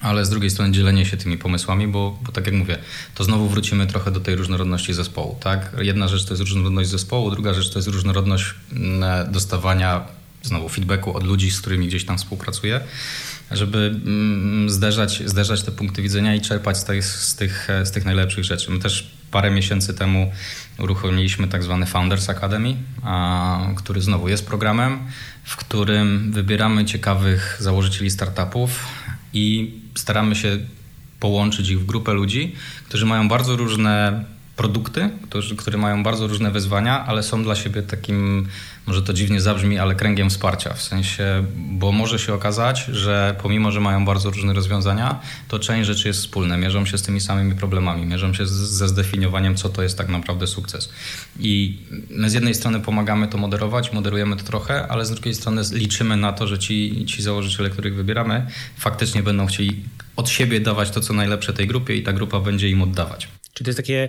ale 0.00 0.24
z 0.24 0.30
drugiej 0.30 0.50
strony 0.50 0.72
dzielenie 0.72 1.06
się 1.06 1.16
tymi 1.16 1.38
pomysłami, 1.38 1.88
bo, 1.88 2.18
bo 2.22 2.32
tak 2.32 2.46
jak 2.46 2.54
mówię, 2.54 2.78
to 3.14 3.24
znowu 3.24 3.48
wrócimy 3.48 3.86
trochę 3.86 4.10
do 4.10 4.20
tej 4.20 4.34
różnorodności 4.34 4.94
zespołu. 4.94 5.36
Tak? 5.40 5.72
Jedna 5.78 6.08
rzecz 6.08 6.24
to 6.24 6.30
jest 6.30 6.40
różnorodność 6.40 6.90
zespołu, 6.90 7.30
druga 7.30 7.54
rzecz 7.54 7.70
to 7.70 7.78
jest 7.78 7.88
różnorodność 7.88 8.54
mm, 8.72 9.32
dostawania 9.32 10.04
znowu 10.42 10.68
feedbacku 10.68 11.16
od 11.16 11.24
ludzi, 11.24 11.50
z 11.50 11.60
którymi 11.60 11.86
gdzieś 11.86 12.04
tam 12.04 12.18
współpracuję, 12.18 12.80
żeby 13.50 14.00
mm, 14.06 14.70
zderzać, 14.70 15.22
zderzać 15.26 15.62
te 15.62 15.72
punkty 15.72 16.02
widzenia 16.02 16.34
i 16.34 16.40
czerpać 16.40 16.78
z 16.78 16.84
tych, 16.84 17.68
z 17.84 17.90
tych, 17.90 18.04
najlepszych 18.04 18.44
rzeczy. 18.44 18.70
My 18.70 18.78
też 18.78 19.21
parę 19.32 19.50
miesięcy 19.50 19.94
temu 19.94 20.32
uruchomiliśmy 20.78 21.48
tak 21.48 21.62
zwany 21.62 21.86
Founders 21.86 22.28
Academy, 22.28 22.76
który 23.76 24.00
znowu 24.00 24.28
jest 24.28 24.46
programem, 24.46 24.98
w 25.44 25.56
którym 25.56 26.32
wybieramy 26.32 26.84
ciekawych 26.84 27.56
założycieli 27.60 28.10
startupów 28.10 28.86
i 29.32 29.74
staramy 29.94 30.34
się 30.34 30.58
połączyć 31.20 31.68
ich 31.68 31.80
w 31.80 31.86
grupę 31.86 32.12
ludzi, 32.12 32.54
którzy 32.88 33.06
mają 33.06 33.28
bardzo 33.28 33.56
różne 33.56 34.24
produkty, 34.56 35.10
którzy, 35.22 35.56
które 35.56 35.78
mają 35.78 36.02
bardzo 36.02 36.26
różne 36.26 36.50
wyzwania, 36.50 37.06
ale 37.06 37.22
są 37.22 37.42
dla 37.42 37.54
siebie 37.54 37.82
takim, 37.82 38.48
może 38.86 39.02
to 39.02 39.12
dziwnie 39.12 39.40
zabrzmi, 39.40 39.78
ale 39.78 39.94
kręgiem 39.94 40.30
wsparcia. 40.30 40.74
W 40.74 40.82
sensie, 40.82 41.44
bo 41.56 41.92
może 41.92 42.18
się 42.18 42.34
okazać, 42.34 42.84
że 42.84 43.36
pomimo, 43.42 43.72
że 43.72 43.80
mają 43.80 44.04
bardzo 44.04 44.30
różne 44.30 44.52
rozwiązania, 44.52 45.20
to 45.48 45.58
część 45.58 45.86
rzeczy 45.86 46.08
jest 46.08 46.20
wspólna. 46.20 46.56
Mierzą 46.56 46.86
się 46.86 46.98
z 46.98 47.02
tymi 47.02 47.20
samymi 47.20 47.54
problemami, 47.54 48.06
mierzą 48.06 48.34
się 48.34 48.46
z, 48.46 48.50
ze 48.50 48.88
zdefiniowaniem, 48.88 49.56
co 49.56 49.68
to 49.68 49.82
jest 49.82 49.98
tak 49.98 50.08
naprawdę 50.08 50.46
sukces. 50.46 50.92
I 51.38 51.78
my 52.10 52.30
z 52.30 52.34
jednej 52.34 52.54
strony 52.54 52.80
pomagamy 52.80 53.28
to 53.28 53.38
moderować, 53.38 53.92
moderujemy 53.92 54.36
to 54.36 54.44
trochę, 54.44 54.88
ale 54.88 55.06
z 55.06 55.10
drugiej 55.10 55.34
strony 55.34 55.62
liczymy 55.72 56.16
na 56.16 56.32
to, 56.32 56.46
że 56.46 56.58
ci, 56.58 57.06
ci 57.06 57.22
założyciele, 57.22 57.70
których 57.70 57.94
wybieramy, 57.94 58.46
faktycznie 58.76 59.22
będą 59.22 59.46
chcieli 59.46 59.82
od 60.16 60.28
siebie 60.28 60.60
dawać 60.60 60.90
to, 60.90 61.00
co 61.00 61.14
najlepsze 61.14 61.52
tej 61.52 61.66
grupie 61.66 61.96
i 61.96 62.02
ta 62.02 62.12
grupa 62.12 62.40
będzie 62.40 62.70
im 62.70 62.82
oddawać. 62.82 63.28
Czy 63.54 63.64
to 63.64 63.70
jest 63.70 63.78
takie 63.78 64.08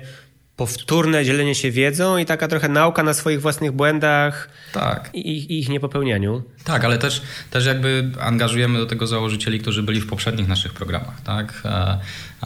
powtórne 0.56 1.26
dzielenie 1.26 1.56
się 1.56 1.72
wiedzą 1.72 2.18
i 2.18 2.26
taka 2.26 2.48
trochę 2.48 2.70
nauka 2.70 3.04
na 3.04 3.14
swoich 3.14 3.42
własnych 3.42 3.72
błędach 3.72 4.50
tak. 4.74 5.10
i, 5.14 5.20
i 5.20 5.60
ich 5.60 5.70
niepopełnianiu. 5.70 6.44
Tak, 6.64 6.86
ale 6.86 6.98
też, 6.98 7.22
też 7.52 7.66
jakby 7.66 8.12
angażujemy 8.20 8.80
do 8.80 8.86
tego 8.86 9.08
założycieli, 9.08 9.60
którzy 9.60 9.84
byli 9.84 10.02
w 10.02 10.08
poprzednich 10.08 10.48
naszych 10.48 10.74
programach. 10.74 11.22
Tak? 11.22 11.64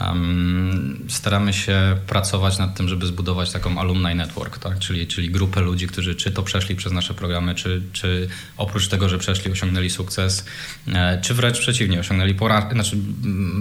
Um, 0.02 1.06
staramy 1.10 1.54
się 1.54 1.98
pracować 2.08 2.58
nad 2.58 2.76
tym, 2.76 2.88
żeby 2.88 3.06
zbudować 3.06 3.52
taką 3.52 3.80
alumni 3.80 4.16
network, 4.16 4.58
tak? 4.58 4.80
czyli, 4.80 5.08
czyli 5.08 5.30
grupę 5.30 5.62
ludzi, 5.62 5.88
którzy 5.88 6.16
czy 6.16 6.32
to 6.32 6.44
przeszli 6.44 6.76
przez 6.76 6.94
nasze 6.94 7.14
programy, 7.14 7.56
czy, 7.56 7.82
czy 7.94 8.28
oprócz 8.58 8.88
tego, 8.88 9.10
że 9.10 9.18
przeszli, 9.18 9.52
osiągnęli 9.52 9.90
sukces, 9.90 10.46
e, 10.88 11.22
czy 11.22 11.34
wręcz 11.34 11.60
przeciwnie, 11.60 12.00
osiągnęli 12.00 12.36
porażkę, 12.36 12.74
znaczy 12.74 12.98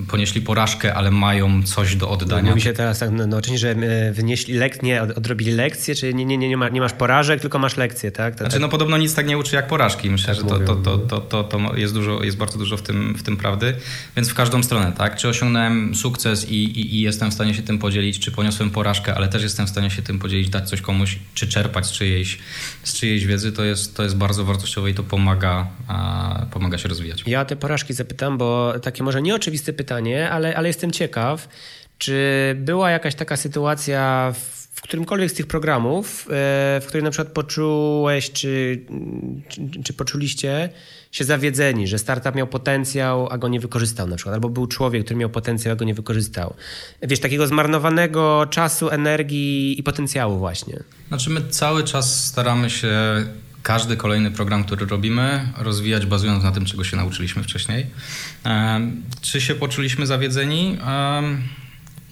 ponieśli 0.09 0.41
porażkę, 0.41 0.95
ale 0.95 1.11
mają 1.11 1.63
coś 1.63 1.97
do 1.97 2.11
oddania. 2.11 2.51
Mówi 2.51 2.61
się 2.61 2.73
teraz 2.73 2.99
tak 2.99 3.11
no, 3.11 3.41
że 3.57 3.71
e, 3.71 4.13
wynieśli 4.47 4.55
lek, 4.55 4.83
nie, 4.83 5.03
odrobili 5.03 5.53
lekcje, 5.53 5.95
czy 5.95 6.15
nie, 6.15 6.25
nie, 6.25 6.39
nie, 6.39 6.49
nie, 6.49 6.57
ma, 6.57 6.69
nie 6.69 6.81
masz 6.81 6.93
porażek, 6.93 7.41
tylko 7.41 7.59
masz 7.59 7.77
lekcje, 7.77 8.11
tak? 8.13 8.35
To, 8.35 8.39
znaczy 8.39 8.53
tak... 8.53 8.61
no 8.61 8.69
podobno 8.69 8.99
nic 8.99 9.15
tak 9.15 9.27
nie 9.27 9.39
uczy 9.39 9.57
jak 9.57 9.67
porażki. 9.67 10.11
Myślę, 10.11 10.35
tak 10.35 10.37
że 10.37 10.49
to, 10.49 10.59
to, 10.59 10.77
to, 10.77 10.99
to, 10.99 11.21
to, 11.21 11.45
to 11.45 11.77
jest, 11.77 11.95
dużo, 11.95 12.23
jest 12.23 12.37
bardzo 12.37 12.59
dużo 12.59 12.77
w 12.77 12.83
tym, 12.83 13.15
w 13.15 13.23
tym 13.23 13.37
prawdy, 13.37 13.75
więc 14.17 14.29
w 14.29 14.35
każdą 14.35 14.63
stronę, 14.63 14.93
tak? 14.93 15.17
Czy 15.17 15.29
osiągnąłem 15.29 15.95
sukces 15.95 16.17
sukces 16.17 16.51
i, 16.51 16.65
i, 16.65 16.97
i, 16.97 17.01
jestem 17.01 17.31
w 17.31 17.35
stanie 17.35 17.55
się 17.55 17.63
tym 17.63 17.79
podzielić, 17.79 18.19
czy 18.19 18.33
poniosłem 18.33 18.71
porażkę, 18.71 19.15
ale 19.15 19.29
też 19.29 19.43
jestem 19.43 19.67
w 19.67 19.71
stanie 19.71 19.91
się 19.91 20.03
tym 20.03 20.19
podzielić, 20.19 20.49
dać 20.49 20.69
coś 20.69 20.81
komuś, 20.81 21.19
czy 21.35 21.49
czerpać 21.49 21.87
z 21.87 21.93
czyjejś, 21.93 22.39
z 22.83 22.95
czyjejś 22.95 23.27
wiedzy, 23.27 23.53
to 23.53 23.65
jest, 23.65 23.97
to 23.97 24.03
jest 24.03 24.17
bardzo 24.17 24.45
wartościowe 24.45 24.91
i 24.91 24.95
to 24.95 25.03
pomaga, 25.03 25.67
a, 25.89 26.47
pomaga 26.51 26.79
się 26.79 26.89
rozwijać. 26.89 27.25
Ja 27.27 27.45
te 27.45 27.57
porażki 27.57 27.95
zapytam, 27.95 28.39
bo 28.39 28.75
takie 28.83 29.03
może 29.03 29.23
nieoczywiste 29.23 29.73
pytanie, 29.73 30.31
ale, 30.31 30.57
ale 30.57 30.69
jestem 30.69 30.91
ciekaw, 30.91 31.49
czy 31.99 32.55
była 32.59 32.91
jakaś 32.91 33.15
taka 33.15 33.37
sytuacja 33.37 34.33
w 34.77 34.81
którymkolwiek 34.81 35.31
z 35.31 35.35
tych 35.35 35.47
programów, 35.47 36.23
e, 36.23 36.81
w 36.81 36.85
której 36.87 37.05
na 37.05 37.11
przykład 37.11 37.33
poczułeś, 37.33 38.33
czy, 38.33 38.81
czy, 39.49 39.83
czy, 39.85 39.93
poczuliście 39.93 40.69
się 41.13 41.25
zawiedzeni, 41.25 41.89
że 41.89 41.99
startup 41.99 42.35
miał 42.35 42.47
potencjał, 42.47 43.29
a 43.31 43.39
go 43.39 43.49
nie 43.49 43.61
wykorzystał 43.61 44.09
na 44.09 44.17
przykład, 44.17 44.35
albo 44.35 44.49
był 44.49 44.67
człowiek, 44.67 45.05
który 45.05 45.21
miał 45.21 45.31
potencjał, 45.31 45.73
a 45.73 45.77
go 45.77 45.85
nie 45.85 45.95
wykorzystał. 45.95 46.55
Wiesz, 47.03 47.21
takiego 47.21 47.47
zmarnowanego 47.47 48.47
czasu, 48.51 48.91
energii 48.91 49.81
i 49.81 49.83
potencjału 49.83 50.39
właśnie. 50.39 50.83
Znaczy 51.09 51.31
my 51.31 51.49
cały 51.49 51.85
czas 51.85 52.27
staramy 52.27 52.71
się 52.71 52.91
każdy 53.63 53.97
kolejny 53.97 54.31
program, 54.31 54.65
który 54.65 54.87
robimy, 54.87 55.53
rozwijać 55.59 56.07
bazując 56.07 56.45
na 56.45 56.53
tym, 56.53 56.65
czego 56.65 56.85
się 56.85 56.97
nauczyliśmy 56.97 57.43
wcześniej. 57.43 57.87
Czy 59.21 59.41
się 59.41 59.55
poczuliśmy 59.55 60.07
zawiedzeni? 60.07 60.79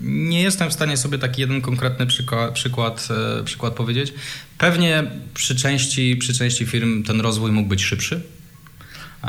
Nie 0.00 0.42
jestem 0.42 0.70
w 0.70 0.72
stanie 0.72 0.96
sobie 0.96 1.18
taki 1.18 1.40
jeden 1.40 1.60
konkretny 1.60 2.06
przykład, 2.06 2.54
przykład, 2.54 3.08
e, 3.40 3.44
przykład 3.44 3.74
powiedzieć. 3.74 4.14
Pewnie 4.58 5.04
przy 5.34 5.56
części, 5.56 6.16
przy 6.16 6.34
części 6.34 6.66
firm 6.66 7.02
ten 7.02 7.20
rozwój 7.20 7.52
mógł 7.52 7.68
być 7.68 7.82
szybszy 7.82 8.22
e, 9.24 9.28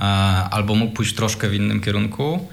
albo 0.52 0.76
mógł 0.76 0.94
pójść 0.94 1.16
troszkę 1.16 1.50
w 1.50 1.54
innym 1.54 1.82
kierunku. 1.82 2.50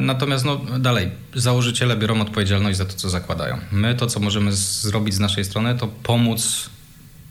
Natomiast 0.00 0.44
no, 0.44 0.56
dalej, 0.78 1.10
założyciele 1.34 1.96
biorą 1.96 2.20
odpowiedzialność 2.20 2.78
za 2.78 2.84
to, 2.84 2.92
co 2.92 3.10
zakładają. 3.10 3.58
My 3.72 3.94
to, 3.94 4.06
co 4.06 4.20
możemy 4.20 4.52
zrobić 4.52 5.14
z 5.14 5.20
naszej 5.20 5.44
strony, 5.44 5.74
to 5.74 5.86
pomóc 5.86 6.70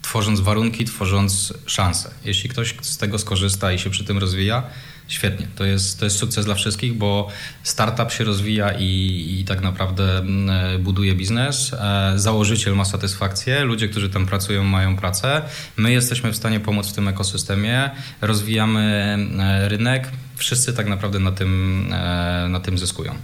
tworząc 0.08 0.40
warunki, 0.40 0.84
tworząc 0.84 1.54
szanse. 1.66 2.10
Jeśli 2.24 2.50
ktoś 2.50 2.74
z 2.80 2.96
tego 2.96 3.18
skorzysta 3.18 3.72
i 3.72 3.78
się 3.78 3.90
przy 3.90 4.04
tym 4.04 4.18
rozwija, 4.18 4.62
świetnie. 5.08 5.46
To 5.56 5.64
jest, 5.64 5.98
to 5.98 6.04
jest 6.04 6.16
sukces 6.16 6.44
dla 6.44 6.54
wszystkich, 6.54 6.94
bo 6.94 7.28
startup 7.62 8.12
się 8.12 8.24
rozwija 8.24 8.72
i, 8.78 9.36
i 9.40 9.44
tak 9.44 9.60
naprawdę 9.60 10.18
mm, 10.18 10.82
buduje 10.82 11.14
biznes. 11.14 11.72
E, 11.74 12.12
założyciel 12.16 12.76
ma 12.76 12.84
satysfakcję, 12.84 13.64
ludzie, 13.64 13.88
którzy 13.88 14.10
tam 14.10 14.26
pracują, 14.26 14.64
mają 14.64 14.96
pracę. 14.96 15.42
My 15.76 15.92
jesteśmy 15.92 16.32
w 16.32 16.36
stanie 16.36 16.60
pomóc 16.60 16.88
w 16.88 16.92
tym 16.92 17.08
ekosystemie, 17.08 17.90
rozwijamy 18.20 19.16
e, 19.38 19.68
rynek. 19.68 20.08
Wszyscy 20.38 20.72
tak 20.72 20.86
naprawdę 20.86 21.18
na 21.18 21.32
tym, 21.32 21.84
e, 21.92 22.48
na 22.50 22.60
tym 22.60 22.78
zyskują. 22.78 23.14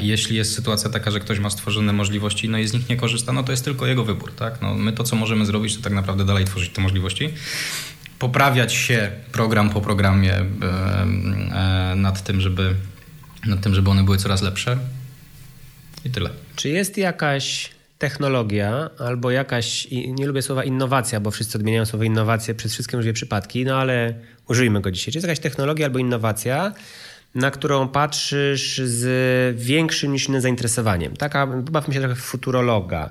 Jeśli 0.00 0.36
jest 0.36 0.54
sytuacja 0.54 0.90
taka, 0.90 1.10
że 1.10 1.20
ktoś 1.20 1.38
ma 1.38 1.50
stworzone 1.50 1.92
możliwości 1.92 2.48
no 2.48 2.58
i 2.58 2.66
z 2.66 2.72
nich 2.72 2.88
nie 2.88 2.96
korzysta, 2.96 3.32
no 3.32 3.42
to 3.42 3.52
jest 3.52 3.64
tylko 3.64 3.86
jego 3.86 4.04
wybór. 4.04 4.32
Tak? 4.34 4.62
No 4.62 4.74
my 4.74 4.92
to, 4.92 5.04
co 5.04 5.16
możemy 5.16 5.46
zrobić, 5.46 5.76
to 5.76 5.82
tak 5.82 5.92
naprawdę 5.92 6.24
dalej 6.24 6.44
tworzyć 6.44 6.72
te 6.72 6.80
możliwości 6.80 7.32
poprawiać 8.18 8.72
się 8.74 9.10
program 9.32 9.70
po 9.70 9.80
programie 9.80 10.34
e, 10.34 10.44
e, 11.92 11.94
nad 11.96 12.22
tym, 12.24 12.40
żeby, 12.40 12.74
nad 13.46 13.60
tym, 13.60 13.74
żeby 13.74 13.90
one 13.90 14.04
były 14.04 14.18
coraz 14.18 14.42
lepsze. 14.42 14.78
I 16.04 16.10
tyle. 16.10 16.30
Czy 16.56 16.68
jest 16.68 16.98
jakaś 16.98 17.70
technologia 17.98 18.90
albo 18.98 19.30
jakaś, 19.30 19.88
nie 19.90 20.26
lubię 20.26 20.42
słowa 20.42 20.64
innowacja, 20.64 21.20
bo 21.20 21.30
wszyscy 21.30 21.58
odmieniają 21.58 21.86
słowo 21.86 22.04
innowacje 22.04 22.54
przez 22.54 22.72
wszystkie 22.72 22.96
możliwe 22.96 23.14
przypadki, 23.14 23.64
no 23.64 23.76
ale 23.76 24.14
użyjmy 24.48 24.80
go 24.80 24.90
dzisiaj. 24.90 25.12
Czy 25.12 25.18
jest 25.18 25.28
jakaś 25.28 25.40
technologia 25.40 25.86
albo 25.86 25.98
innowacja, 25.98 26.72
na 27.34 27.50
którą 27.50 27.88
patrzysz 27.88 28.80
z 28.84 29.56
większym 29.60 30.12
niż 30.12 30.28
innym 30.28 30.40
zainteresowaniem. 30.40 31.16
Taka, 31.16 31.46
bawmy 31.46 31.94
się 31.94 32.00
trochę 32.00 32.14
futurologa. 32.14 33.10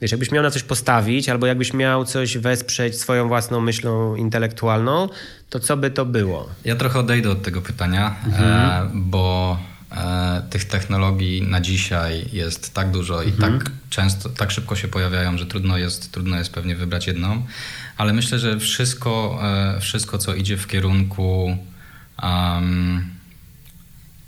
Wiesz, 0.00 0.10
jakbyś 0.10 0.30
miał 0.30 0.42
na 0.42 0.50
coś 0.50 0.62
postawić, 0.62 1.28
albo 1.28 1.46
jakbyś 1.46 1.74
miał 1.74 2.04
coś 2.04 2.38
wesprzeć 2.38 3.00
swoją 3.00 3.28
własną 3.28 3.60
myślą 3.60 4.16
intelektualną, 4.16 5.08
to 5.50 5.60
co 5.60 5.76
by 5.76 5.90
to 5.90 6.04
było? 6.04 6.48
Ja 6.64 6.76
trochę 6.76 6.98
odejdę 6.98 7.30
od 7.30 7.42
tego 7.42 7.62
pytania, 7.62 8.16
mhm. 8.26 8.86
e, 8.86 8.90
bo 8.94 9.58
tych 10.50 10.64
technologii 10.64 11.42
na 11.42 11.60
dzisiaj 11.60 12.28
jest 12.32 12.74
tak 12.74 12.90
dużo 12.90 13.22
i 13.22 13.28
mhm. 13.28 13.58
tak 13.58 13.70
często, 13.90 14.28
tak 14.28 14.50
szybko 14.50 14.76
się 14.76 14.88
pojawiają, 14.88 15.38
że 15.38 15.46
trudno 15.46 15.78
jest, 15.78 16.12
trudno 16.12 16.38
jest 16.38 16.52
pewnie 16.52 16.76
wybrać 16.76 17.06
jedną, 17.06 17.46
ale 17.96 18.12
myślę, 18.12 18.38
że 18.38 18.58
wszystko, 18.58 19.40
e, 19.42 19.80
wszystko 19.80 20.18
co 20.18 20.34
idzie 20.34 20.56
w 20.56 20.66
kierunku 20.66 21.58
um, 22.22 23.10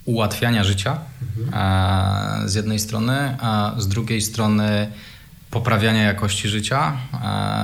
ułatwiania 0.05 0.63
życia 0.63 0.99
mhm. 1.37 2.49
z 2.49 2.53
jednej 2.55 2.79
strony, 2.79 3.37
a 3.39 3.75
z 3.77 3.87
drugiej 3.87 4.21
strony 4.21 4.91
poprawiania 5.51 6.03
jakości 6.03 6.49
życia, 6.49 6.97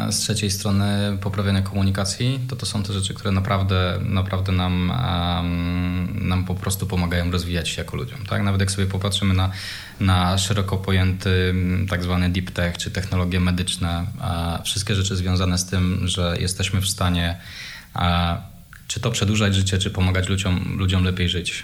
z 0.10 0.20
trzeciej 0.20 0.52
strony 0.52 1.18
poprawiania 1.22 1.62
komunikacji, 1.62 2.40
to 2.50 2.56
to 2.56 2.66
są 2.66 2.84
te 2.84 2.94
rzeczy, 2.94 3.14
które 3.14 3.32
naprawdę, 3.32 4.00
naprawdę 4.02 4.52
nam, 4.52 4.92
nam 6.14 6.46
po 6.46 6.56
prostu 6.56 6.88
pomagają 6.88 7.32
rozwijać 7.32 7.70
się 7.70 7.82
jako 7.82 7.98
ludziom. 7.98 8.26
Tak? 8.26 8.44
Nawet 8.44 8.62
jak 8.62 8.72
sobie 8.72 8.88
popatrzymy 8.88 9.34
na, 9.34 9.52
na 10.00 10.38
szeroko 10.38 10.78
pojęty 10.78 11.54
tak 11.90 12.04
zwany 12.04 12.30
deep 12.30 12.52
tech 12.52 12.78
czy 12.78 12.92
technologie 12.92 13.40
medyczne, 13.40 14.06
wszystkie 14.64 14.96
rzeczy 14.96 15.16
związane 15.16 15.58
z 15.58 15.66
tym, 15.66 16.08
że 16.08 16.38
jesteśmy 16.40 16.82
w 16.82 16.88
stanie 16.88 17.38
czy 18.88 19.00
to 19.00 19.12
przedłużać 19.12 19.56
życie, 19.56 19.78
czy 19.78 19.90
pomagać 19.90 20.30
ludziom, 20.30 20.76
ludziom 20.78 21.04
lepiej 21.04 21.30
żyć. 21.30 21.64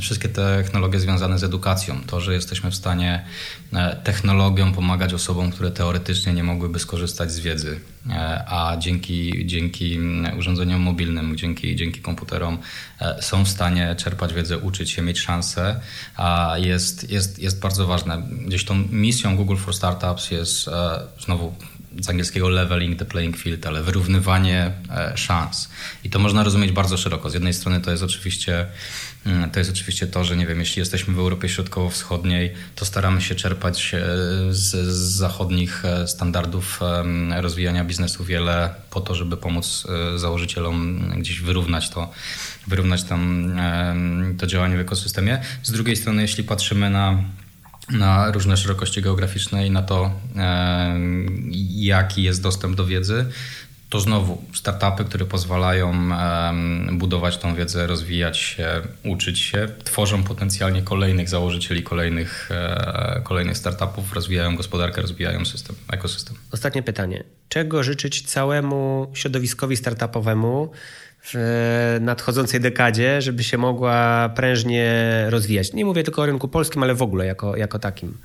Wszystkie 0.00 0.28
technologie 0.28 1.00
związane 1.00 1.38
z 1.38 1.44
edukacją, 1.44 2.00
to, 2.06 2.20
że 2.20 2.34
jesteśmy 2.34 2.70
w 2.70 2.74
stanie 2.74 3.24
e, 3.72 3.96
technologią 4.04 4.72
pomagać 4.72 5.14
osobom, 5.14 5.50
które 5.50 5.70
teoretycznie 5.70 6.32
nie 6.32 6.44
mogłyby 6.44 6.78
skorzystać 6.78 7.32
z 7.32 7.40
wiedzy, 7.40 7.80
e, 8.10 8.44
a 8.48 8.76
dzięki, 8.76 9.46
dzięki 9.46 9.98
urządzeniom 10.38 10.80
mobilnym, 10.80 11.36
dzięki, 11.36 11.76
dzięki 11.76 12.00
komputerom 12.00 12.58
e, 13.00 13.22
są 13.22 13.44
w 13.44 13.48
stanie 13.48 13.96
czerpać 13.98 14.34
wiedzę, 14.34 14.58
uczyć 14.58 14.90
się, 14.90 15.02
mieć 15.02 15.20
szansę, 15.20 15.80
jest, 16.56 17.10
jest, 17.10 17.38
jest 17.38 17.60
bardzo 17.60 17.86
ważne. 17.86 18.22
Gdzieś 18.46 18.64
tą 18.64 18.74
misją 18.90 19.36
Google 19.36 19.56
for 19.56 19.74
Startups 19.74 20.30
jest 20.30 20.70
znowu 21.24 21.54
z 22.00 22.08
angielskiego 22.08 22.48
leveling 22.48 22.98
the 22.98 23.04
playing 23.04 23.36
field, 23.36 23.66
ale 23.66 23.82
wyrównywanie 23.82 24.72
e, 24.90 25.12
szans. 25.16 25.68
I 26.04 26.10
to 26.10 26.18
można 26.18 26.42
rozumieć 26.42 26.72
bardzo 26.72 26.96
szeroko. 26.96 27.30
Z 27.30 27.34
jednej 27.34 27.54
strony 27.54 27.80
to 27.80 27.90
jest 27.90 28.02
oczywiście 28.02 28.66
mm, 29.26 29.50
to 29.50 29.58
jest 29.58 29.70
oczywiście 29.70 30.06
to, 30.06 30.24
że 30.24 30.36
nie 30.36 30.46
wiem, 30.46 30.60
jeśli 30.60 30.80
jesteśmy 30.80 31.14
w 31.14 31.18
Europie 31.18 31.48
Środkowo-Wschodniej, 31.48 32.52
to 32.74 32.84
staramy 32.84 33.22
się 33.22 33.34
czerpać 33.34 33.94
e, 33.94 34.00
z, 34.50 34.70
z, 34.70 35.16
zachodnich 35.16 35.84
e, 35.84 36.08
standardów 36.08 36.80
rozwijania 37.36 37.84
biznesu 37.84 38.24
wiele 38.24 38.74
po 38.90 39.00
to, 39.00 39.14
żeby 39.14 39.36
pomóc 39.36 39.86
założycielom 40.16 41.10
gdzieś 41.18 41.40
wyrównać 41.40 41.90
to, 41.90 42.10
wyrównać 42.66 43.02
tam 43.02 43.52
to 44.38 44.46
działanie 44.46 44.76
w 44.76 44.80
ekosystemie. 44.80 45.40
Z 45.62 45.72
drugiej 45.72 45.96
strony, 45.96 46.22
jeśli 46.22 46.44
patrzymy 46.44 46.90
na 46.90 47.24
na 47.90 48.30
różne 48.32 48.56
szerokości 48.56 49.02
geograficzne 49.02 49.66
i 49.66 49.70
na 49.70 49.82
to, 49.82 50.10
jaki 51.70 52.22
jest 52.22 52.42
dostęp 52.42 52.76
do 52.76 52.86
wiedzy, 52.86 53.26
to 53.94 54.00
znowu 54.00 54.44
startupy, 54.54 55.04
które 55.04 55.26
pozwalają 55.26 56.08
budować 56.92 57.38
tą 57.38 57.54
wiedzę, 57.54 57.86
rozwijać 57.86 58.38
się, 58.38 58.68
uczyć 59.04 59.38
się, 59.38 59.68
tworzą 59.84 60.24
potencjalnie 60.24 60.82
kolejnych 60.82 61.28
założycieli, 61.28 61.82
kolejnych, 61.82 62.48
e, 62.50 63.20
kolejnych 63.24 63.58
startupów, 63.58 64.12
rozwijają 64.12 64.56
gospodarkę, 64.56 65.02
rozwijają 65.02 65.44
system, 65.44 65.76
ekosystem. 65.92 66.36
Ostatnie 66.52 66.82
pytanie. 66.82 67.24
Czego 67.48 67.82
życzyć 67.82 68.22
całemu 68.22 69.10
środowiskowi 69.14 69.76
startupowemu, 69.76 70.70
w 71.26 71.98
nadchodzącej 72.00 72.60
dekadzie, 72.60 73.22
żeby 73.22 73.44
się 73.44 73.58
mogła 73.58 74.28
prężnie 74.28 75.04
rozwijać. 75.28 75.72
Nie 75.72 75.84
mówię 75.84 76.02
tylko 76.02 76.22
o 76.22 76.26
rynku 76.26 76.48
polskim, 76.48 76.82
ale 76.82 76.94
w 76.94 77.02
ogóle 77.02 77.26
jako, 77.26 77.56
jako 77.56 77.78
takim. 77.78 78.18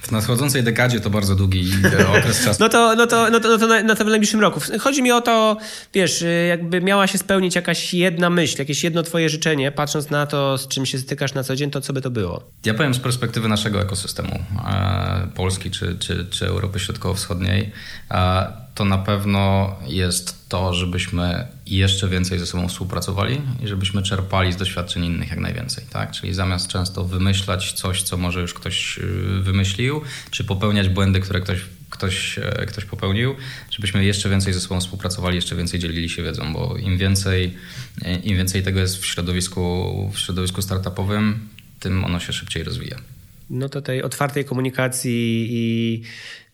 W 0.00 0.10
nadchodzącej 0.12 0.62
dekadzie 0.62 1.00
to 1.00 1.10
bardzo 1.10 1.34
długi 1.34 1.70
okres 2.18 2.44
czasu. 2.44 2.56
no 2.64 2.68
to, 2.68 2.94
no 2.94 3.06
to, 3.06 3.30
no 3.30 3.40
to, 3.40 3.48
no 3.48 3.58
to, 3.58 3.66
na, 3.66 3.82
na 3.82 3.94
w 3.94 4.06
najbliższym 4.06 4.40
roku. 4.40 4.60
Chodzi 4.80 5.02
mi 5.02 5.12
o 5.12 5.20
to, 5.20 5.56
wiesz, 5.94 6.24
jakby 6.48 6.80
miała 6.80 7.06
się 7.06 7.18
spełnić 7.18 7.54
jakaś 7.54 7.94
jedna 7.94 8.30
myśl, 8.30 8.56
jakieś 8.58 8.84
jedno 8.84 9.02
twoje 9.02 9.28
życzenie, 9.28 9.72
patrząc 9.72 10.10
na 10.10 10.26
to, 10.26 10.58
z 10.58 10.68
czym 10.68 10.86
się 10.86 10.98
stykasz 10.98 11.34
na 11.34 11.42
co 11.42 11.56
dzień, 11.56 11.70
to 11.70 11.80
co 11.80 11.92
by 11.92 12.00
to 12.00 12.10
było? 12.10 12.50
Ja 12.64 12.74
powiem 12.74 12.94
z 12.94 12.98
perspektywy 12.98 13.48
naszego 13.48 13.80
ekosystemu, 13.80 14.38
e, 14.68 15.28
Polski 15.34 15.70
czy, 15.70 15.96
czy, 15.98 16.26
czy 16.30 16.46
Europy 16.46 16.78
Środkowo-Wschodniej. 16.78 17.72
E, 18.10 18.65
to 18.76 18.84
na 18.84 18.98
pewno 18.98 19.76
jest 19.86 20.48
to, 20.48 20.74
żebyśmy 20.74 21.46
jeszcze 21.66 22.08
więcej 22.08 22.38
ze 22.38 22.46
sobą 22.46 22.68
współpracowali 22.68 23.40
i 23.62 23.68
żebyśmy 23.68 24.02
czerpali 24.02 24.52
z 24.52 24.56
doświadczeń 24.56 25.04
innych 25.04 25.30
jak 25.30 25.40
najwięcej. 25.40 25.84
Tak? 25.90 26.10
Czyli 26.10 26.34
zamiast 26.34 26.68
często 26.68 27.04
wymyślać 27.04 27.72
coś, 27.72 28.02
co 28.02 28.16
może 28.16 28.40
już 28.40 28.54
ktoś 28.54 28.98
y, 28.98 29.40
wymyślił, 29.42 30.00
czy 30.30 30.44
popełniać 30.44 30.88
błędy, 30.88 31.20
które 31.20 31.40
ktoś, 31.40 31.60
ktoś, 31.90 32.38
e, 32.38 32.66
ktoś 32.66 32.84
popełnił, 32.84 33.34
żebyśmy 33.70 34.04
jeszcze 34.04 34.28
więcej 34.28 34.52
ze 34.52 34.60
sobą 34.60 34.80
współpracowali, 34.80 35.36
jeszcze 35.36 35.56
więcej 35.56 35.80
dzielili 35.80 36.08
się 36.08 36.22
wiedzą, 36.22 36.52
bo 36.52 36.76
im 36.76 36.98
więcej, 36.98 37.54
e, 38.02 38.16
im 38.16 38.36
więcej 38.36 38.62
tego 38.62 38.80
jest 38.80 39.02
w 39.02 39.06
środowisku, 39.06 40.10
w 40.14 40.18
środowisku 40.18 40.62
startupowym, 40.62 41.48
tym 41.80 42.04
ono 42.04 42.20
się 42.20 42.32
szybciej 42.32 42.64
rozwija 42.64 43.15
no 43.50 43.68
to 43.68 43.82
tej 43.82 44.02
otwartej 44.02 44.44
komunikacji 44.44 45.48
i 45.50 46.02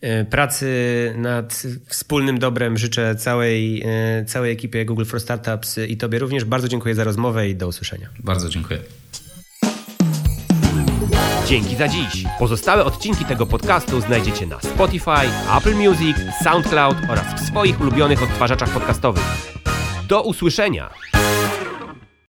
e, 0.01 0.25
pracy 0.25 0.67
nad 1.17 1.63
wspólnym 1.87 2.39
dobrem 2.39 2.77
życzę 2.77 3.15
całej, 3.15 3.83
e, 3.85 4.25
całej 4.25 4.51
ekipie 4.51 4.85
Google 4.85 5.05
for 5.05 5.19
Startups 5.19 5.77
i 5.87 5.97
Tobie 5.97 6.19
również. 6.19 6.45
Bardzo 6.45 6.67
dziękuję 6.67 6.95
za 6.95 7.03
rozmowę 7.03 7.49
i 7.49 7.55
do 7.55 7.67
usłyszenia. 7.67 8.09
Bardzo 8.19 8.49
dziękuję. 8.49 8.79
Dzięki 11.47 11.75
za 11.75 11.87
dziś. 11.87 12.23
Pozostałe 12.39 12.85
odcinki 12.85 13.25
tego 13.25 13.45
podcastu 13.45 14.01
znajdziecie 14.01 14.47
na 14.47 14.59
Spotify, 14.59 15.29
Apple 15.57 15.75
Music, 15.75 16.17
SoundCloud 16.43 16.97
oraz 17.09 17.41
w 17.41 17.47
swoich 17.47 17.81
ulubionych 17.81 18.23
odtwarzaczach 18.23 18.69
podcastowych. 18.69 19.23
Do 20.07 20.21
usłyszenia! 20.21 20.89